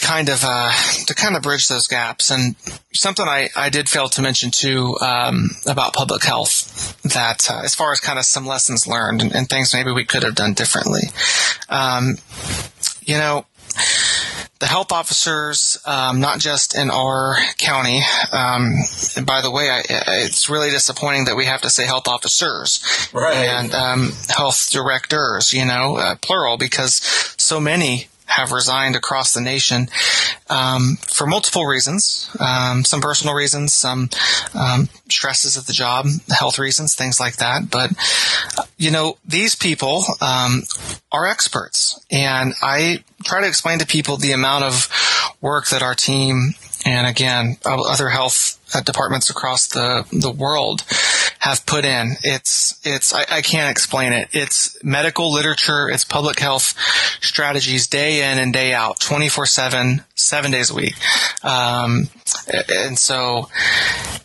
[0.00, 0.72] to kind of uh,
[1.06, 2.30] to kind of bridge those gaps.
[2.30, 2.56] And
[2.92, 7.74] something I, I did fail to mention too um, about public health that uh, as
[7.74, 10.54] far as kind of some lessons learned and, and, things maybe we could have done
[10.54, 11.02] differently.
[11.68, 12.16] Um,
[13.02, 13.46] you know
[14.60, 18.02] the health officers, um, not just in our county.
[18.30, 18.74] Um,
[19.24, 23.34] by the way, I, it's really disappointing that we have to say health officers right.
[23.34, 26.96] and um, health directors, you know, uh, plural, because
[27.38, 29.88] so many have resigned across the nation
[30.48, 32.30] um, for multiple reasons.
[32.38, 34.08] Um, some personal reasons, some
[34.54, 37.70] um, stresses of the job, health reasons, things like that.
[37.70, 37.90] But
[38.76, 40.62] you know, these people um,
[41.12, 45.94] are experts, and I try to explain to people the amount of work that our
[45.94, 46.54] team
[46.86, 50.84] and again other health uh, departments across the the world
[51.40, 52.16] have put in.
[52.22, 54.28] It's it's I, I, can't explain it.
[54.32, 55.88] It's medical literature.
[55.88, 56.74] It's public health
[57.22, 60.94] strategies day in and day out, twenty four seven, seven days a week.
[61.42, 62.08] Um,
[62.86, 63.48] and so,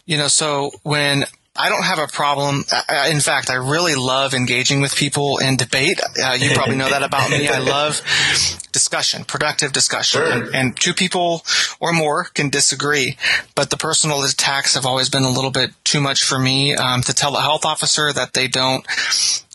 [0.05, 1.23] you know, so when
[1.57, 2.65] I don't have a problem.
[3.09, 6.01] In fact, I really love engaging with people in debate.
[6.21, 7.47] Uh, you probably know that about me.
[7.47, 8.01] I love
[8.73, 10.21] discussion, productive discussion.
[10.21, 10.31] Sure.
[10.31, 11.43] And, and, two people
[11.79, 13.17] or more can disagree,
[13.55, 17.01] but the personal attacks have always been a little bit too much for me um,
[17.03, 18.85] to tell a health officer that they don't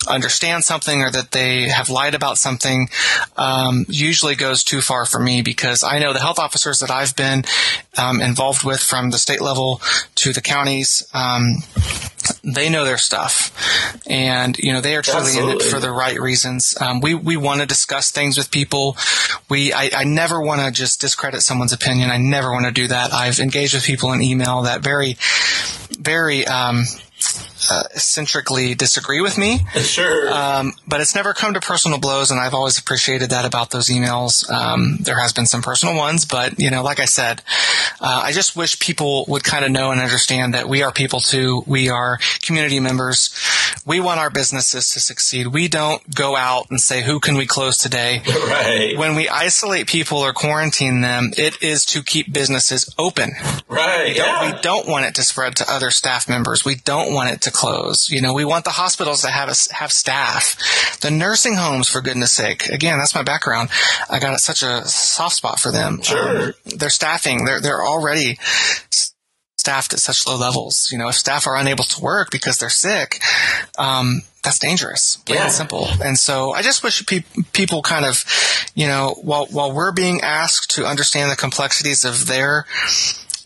[0.08, 2.88] understand something or that they have lied about something
[3.36, 7.14] um, usually goes too far for me because I know the health officers that I've
[7.16, 7.44] been
[7.98, 9.80] um, involved with from the state level
[10.16, 11.06] to the counties.
[11.12, 11.56] Um,
[12.44, 13.50] they know their stuff,
[14.06, 15.52] and you know they are truly Absolutely.
[15.52, 16.76] in it for the right reasons.
[16.80, 18.96] Um, we we want to discuss things with people.
[19.48, 22.10] We I, I never want to just discredit someone's opinion.
[22.10, 23.12] I never want to do that.
[23.12, 25.16] I've engaged with people in email that very
[25.98, 26.84] very um,
[27.70, 29.60] uh, eccentrically disagree with me.
[29.80, 30.32] Sure.
[30.32, 33.88] Um, but it's never come to personal blows, and I've always appreciated that about those
[33.88, 34.48] emails.
[34.48, 37.42] Um, there has been some personal ones, but you know, like I said,
[38.00, 41.18] uh, I just wish people would kind of know and understand that we are people
[41.18, 41.64] too.
[41.66, 43.30] We are community members.
[43.86, 45.48] We want our businesses to succeed.
[45.48, 48.98] We don't go out and say, "Who can we close today?" Right.
[48.98, 53.32] When we isolate people or quarantine them, it is to keep businesses open.
[53.68, 54.08] Right.
[54.08, 54.52] We don't, yeah.
[54.52, 56.64] we don't want it to spread to other staff members.
[56.64, 58.10] We don't want it to close.
[58.10, 61.00] You know, we want the hospitals to have a, have staff.
[61.00, 62.68] The nursing homes, for goodness sake.
[62.68, 63.70] Again, that's my background.
[64.08, 66.02] I got such a soft spot for them.
[66.02, 66.48] Sure.
[66.48, 68.38] Um, their staffing, they're, they're already
[69.60, 70.88] staffed at such low levels.
[70.90, 73.20] You know, if staff are unable to work because they're sick,
[73.78, 75.44] um, that's dangerous, plain yeah.
[75.44, 75.86] and simple.
[76.02, 78.24] And so I just wish pe- people kind of,
[78.74, 82.66] you know, while while we're being asked to understand the complexities of their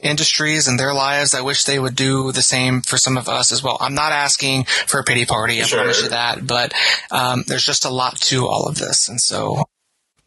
[0.00, 1.34] industries and their lives.
[1.34, 3.78] I wish they would do the same for some of us as well.
[3.80, 5.60] I'm not asking for a pity party.
[5.60, 5.78] I sure.
[5.78, 6.72] promise you that, but
[7.10, 9.64] um, there's just a lot to all of this, and so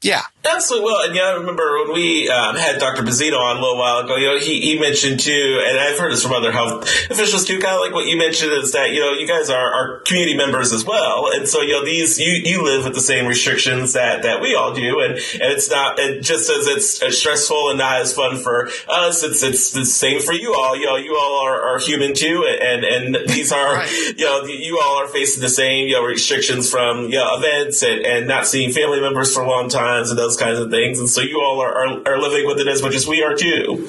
[0.04, 0.22] yeah.
[0.46, 0.86] Absolutely.
[0.86, 3.04] Well, and yeah, I remember when we um, had Dr.
[3.04, 6.14] Pezzino on a little while ago, you know, he, he mentioned too, and I've heard
[6.14, 9.02] this from other health officials too, kind of like what you mentioned is that, you
[9.02, 11.30] know, you guys are, are community members as well.
[11.34, 14.56] And so, you know, these, you, you live with the same restrictions that, that we
[14.56, 15.00] all do.
[15.02, 19.24] And, and it's not, and just as it's stressful and not as fun for us,
[19.24, 20.78] it's, it's the same for you all.
[20.78, 22.48] You know, you all are, are human too.
[22.48, 24.14] And, and these are, right.
[24.18, 27.84] you know, you all are facing the same, you know, restrictions from, you know, events
[27.84, 30.70] and, and not seeing family members for a long time times and those kinds of
[30.70, 31.00] things.
[31.00, 33.36] And so you all are, are, are living with it as much as we are
[33.36, 33.88] too.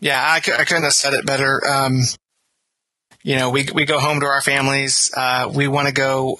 [0.00, 1.60] Yeah, I, I couldn't have said it better.
[1.66, 2.00] Um,
[3.22, 5.10] you know, we we go home to our families.
[5.14, 6.38] Uh, we want to go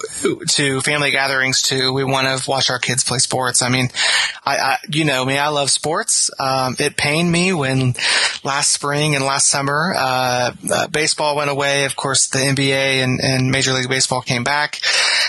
[0.49, 1.93] to family gatherings too.
[1.93, 3.61] We want to watch our kids play sports.
[3.61, 3.91] I mean,
[4.47, 6.31] I, I you know me, I love sports.
[6.39, 7.95] Um, it pained me when
[8.45, 11.85] last spring and last summer uh, uh, baseball went away.
[11.85, 14.81] Of course, the NBA and, and Major League Baseball came back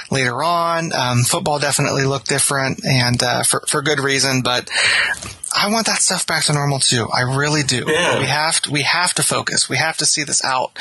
[0.09, 0.93] later on.
[0.93, 4.69] Um, football definitely looked different and uh, for for good reason, but
[5.53, 7.07] I want that stuff back to normal too.
[7.11, 7.85] I really do.
[7.87, 8.19] Yeah.
[8.19, 9.69] We have to, we have to focus.
[9.69, 10.77] We have to see this out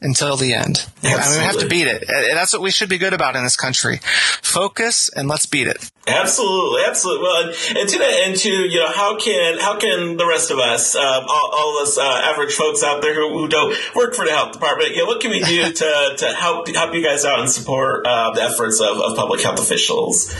[0.00, 0.86] until the end.
[1.02, 2.08] I mean, we have to beat it.
[2.08, 4.00] And that's what we should be good about in this country.
[4.42, 5.90] Focus and let's beat it.
[6.06, 7.22] Absolutely, absolutely.
[7.22, 10.50] Well, and, and to that end, too, you know, how can how can the rest
[10.50, 13.76] of us, um, all, all of us uh, average folks out there who, who, don't
[13.94, 16.92] work for the health department, you know, what can we do to, to help help
[16.92, 20.34] you guys out and support uh, the efforts of, of public health officials?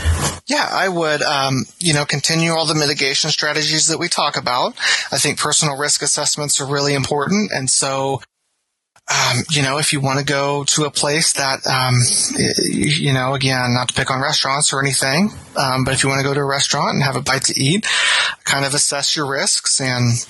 [0.47, 4.73] Yeah, I would, um, you know, continue all the mitigation strategies that we talk about.
[5.11, 8.21] I think personal risk assessments are really important, and so
[9.11, 11.95] um, you know, if you want to go to a place that, um,
[12.71, 16.21] you know, again, not to pick on restaurants or anything, um, but if you want
[16.21, 17.85] to go to a restaurant and have a bite to eat,
[18.45, 20.25] kind of assess your risks and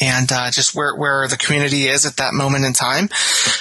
[0.00, 3.08] and uh, just where where the community is at that moment in time.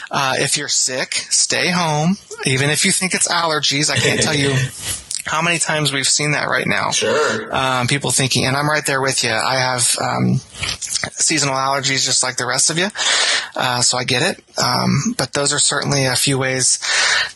[0.10, 2.18] Uh, if you're sick, stay home.
[2.46, 4.50] Even if you think it's allergies, I can't tell you
[5.26, 6.92] how many times we've seen that right now.
[6.92, 7.56] Sure.
[7.56, 9.32] Um, people thinking, and I'm right there with you.
[9.32, 10.40] I have um,
[11.12, 12.88] seasonal allergies just like the rest of you,
[13.56, 14.44] uh, so I get it.
[14.58, 16.80] Um, but those are certainly a few ways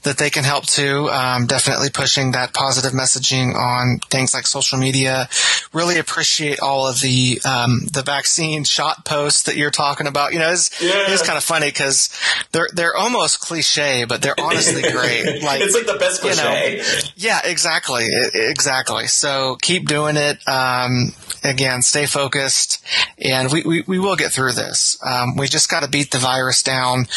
[0.03, 1.09] that they can help too.
[1.09, 5.29] Um, definitely pushing that positive messaging on things like social media.
[5.71, 10.33] Really appreciate all of the um, the vaccine shot posts that you're talking about.
[10.33, 11.05] You know, it's, yeah.
[11.07, 12.09] it's kind of funny because
[12.51, 15.41] they're they're almost cliche, but they're honestly great.
[15.43, 16.71] Like it's like the best cliche.
[16.71, 18.07] You know, yeah, exactly Exactly.
[18.33, 19.07] Exactly.
[19.07, 20.37] So keep doing it.
[20.47, 21.13] Um,
[21.43, 22.85] again, stay focused
[23.17, 24.97] and we, we, we will get through this.
[25.03, 27.07] Um, we just got to beat the virus down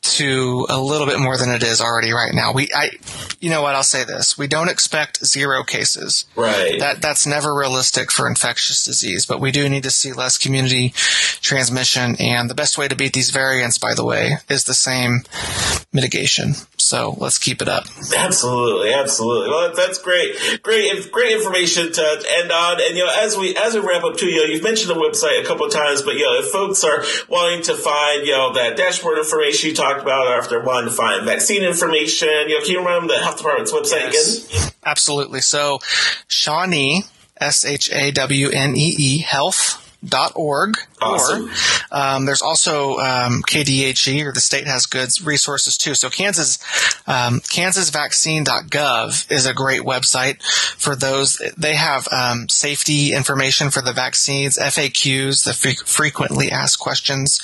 [0.00, 2.52] to a little bit more than it is already right now.
[2.52, 2.90] We, I,
[3.40, 3.74] you know what?
[3.74, 4.38] I'll say this.
[4.38, 6.24] We don't expect zero cases.
[6.34, 6.80] Right.
[6.80, 10.92] That, that's never realistic for infectious disease, but we do need to see less community
[10.94, 12.16] transmission.
[12.18, 15.22] And the best way to beat these variants, by the way, is the same
[15.92, 16.54] mitigation.
[16.78, 17.84] So let's keep it up.
[18.16, 19.50] Absolutely, absolutely.
[19.50, 22.80] Well, that's great, great, great information to end on.
[22.80, 25.00] And you know, as we as we wrap up too, you know, you've mentioned the
[25.00, 28.32] website a couple of times, but you know, if folks are wanting to find you
[28.32, 32.28] know that dashboard information you talked about, or if they're wanting to find vaccine information,
[32.48, 34.46] you know, can you remember the health department's website yes.
[34.46, 34.72] again?
[34.84, 35.40] Absolutely.
[35.40, 35.80] So,
[36.28, 37.04] Shawnee,
[37.40, 39.87] S H A W N E E, health
[40.34, 40.76] org.
[41.00, 41.48] Awesome.
[41.48, 45.94] Or um, there's also um, KDHE, or the state has good resources too.
[45.94, 46.58] So Kansas
[47.06, 51.40] um, KansasVaccine.gov is a great website for those.
[51.56, 57.40] They have um, safety information for the vaccines, FAQs, the fre- frequently asked questions.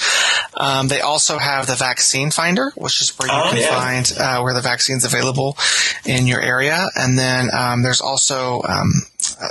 [0.57, 3.69] Um, they also have the Vaccine Finder, which is where you oh, can yeah.
[3.69, 5.57] find uh, where the vaccine's available
[6.05, 6.87] in your area.
[6.95, 8.85] And then um, there's also uh,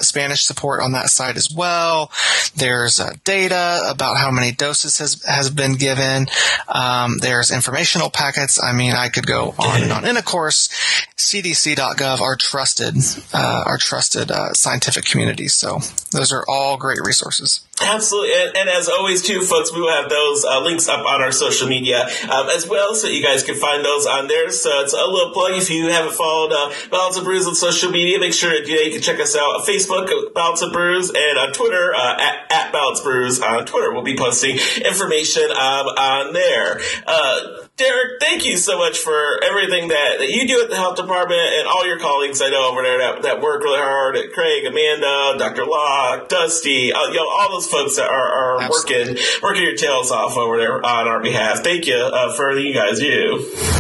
[0.02, 2.12] Spanish support on that side as well.
[2.56, 6.28] There's uh, data about how many doses has has been given.
[6.68, 8.62] Um, there's informational packets.
[8.62, 10.06] I mean, I could go on and on.
[10.06, 10.70] And of course,
[11.18, 12.96] CDC.gov are trusted,
[13.34, 15.54] uh, trusted uh, scientific communities.
[15.54, 15.80] So
[16.12, 17.66] those are all great resources.
[17.82, 21.22] Absolutely, and, and, as always, too, folks, we will have those uh, links up on
[21.22, 24.52] our social media um, as well, so you guys can find those on there.
[24.52, 27.90] So it's a little plug if you haven't followed uh, Ballots and Brews on social
[27.90, 28.20] media.
[28.20, 31.54] Make sure you, know, you can check us out Facebook, Ballots and Brews, and on
[31.54, 33.92] Twitter uh, at, at Balance Brews on Twitter.
[33.92, 36.80] We'll be posting information um, on there.
[37.06, 40.96] Uh, Derek, thank you so much for everything that, that you do at the health
[40.96, 44.16] department and all your colleagues I know over there that, that work really hard.
[44.16, 45.66] At Craig, Amanda, Dr.
[45.66, 50.12] Locke, Dusty, uh, you know, all those folks that are, are working working your tails
[50.12, 51.64] off over there on our behalf.
[51.64, 53.80] Thank you uh, for everything you guys do.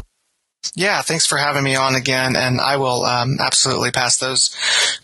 [0.75, 4.55] Yeah, thanks for having me on again, and I will um, absolutely pass those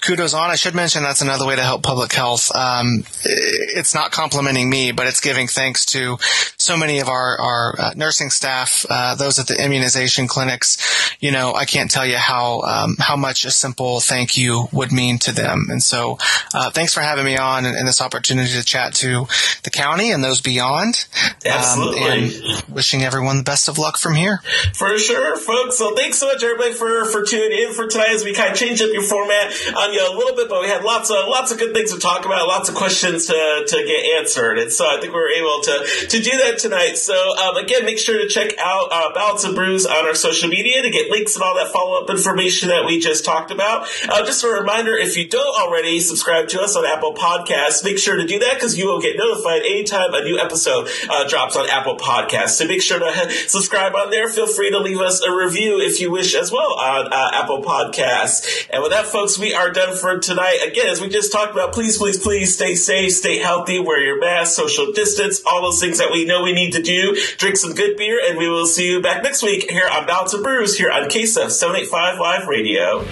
[0.09, 0.49] kudos on.
[0.49, 2.49] I should mention that's another way to help public health.
[2.55, 6.17] Um, it's not complimenting me, but it's giving thanks to
[6.57, 11.15] so many of our, our uh, nursing staff, uh, those at the immunization clinics.
[11.19, 14.91] You know, I can't tell you how um, how much a simple thank you would
[14.91, 15.67] mean to them.
[15.69, 16.17] And so,
[16.55, 19.27] uh, thanks for having me on and, and, this opportunity to chat to
[19.63, 21.05] the county and those beyond.
[21.45, 22.01] Absolutely.
[22.01, 24.41] Um, and wishing everyone the best of luck from here.
[24.73, 25.77] For sure folks.
[25.77, 28.57] So thanks so much, everybody, for for tuning in for tonight as we kind of
[28.57, 31.59] changed up your format on a little bit, but we had lots of lots of
[31.59, 34.99] good things to talk about, lots of questions to to get answered, and so I
[34.99, 36.97] think we were able to to do that tonight.
[36.97, 40.49] So um, again, make sure to check out uh, Ballots and Brews on our social
[40.49, 43.87] media to get links and all that follow up information that we just talked about.
[44.07, 47.97] Uh, just a reminder, if you don't already subscribe to us on Apple Podcasts, make
[47.97, 51.55] sure to do that because you will get notified anytime a new episode uh, drops
[51.55, 52.49] on Apple Podcasts.
[52.51, 54.29] So make sure to subscribe on there.
[54.29, 57.61] Feel free to leave us a review if you wish as well on uh, Apple
[57.61, 58.67] Podcasts.
[58.69, 60.59] And with that, folks, we are done for tonight.
[60.67, 64.19] Again, as we just talked about, please, please, please stay safe, stay healthy, wear your
[64.19, 67.17] mask, social distance, all those things that we know we need to do.
[67.37, 70.33] Drink some good beer, and we will see you back next week here on Ballots
[70.33, 73.05] and Brews here on KSEF 785 Live Radio.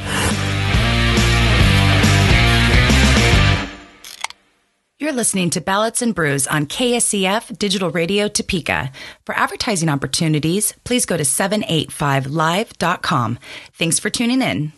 [4.99, 8.91] You're listening to Ballots and Brews on KSEF Digital Radio Topeka.
[9.25, 13.38] For advertising opportunities, please go to 785live.com.
[13.73, 14.73] Thanks for tuning in.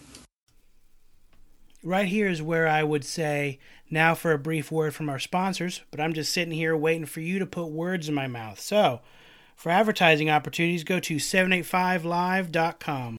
[1.84, 3.60] Right here is where I would say,
[3.90, 7.22] now for a brief word from our sponsors, but I'm just sitting here waiting for
[7.22, 8.60] you to put words in my mouth.
[8.60, 9.00] So,
[9.56, 13.18] for advertising opportunities, go to 785live.com.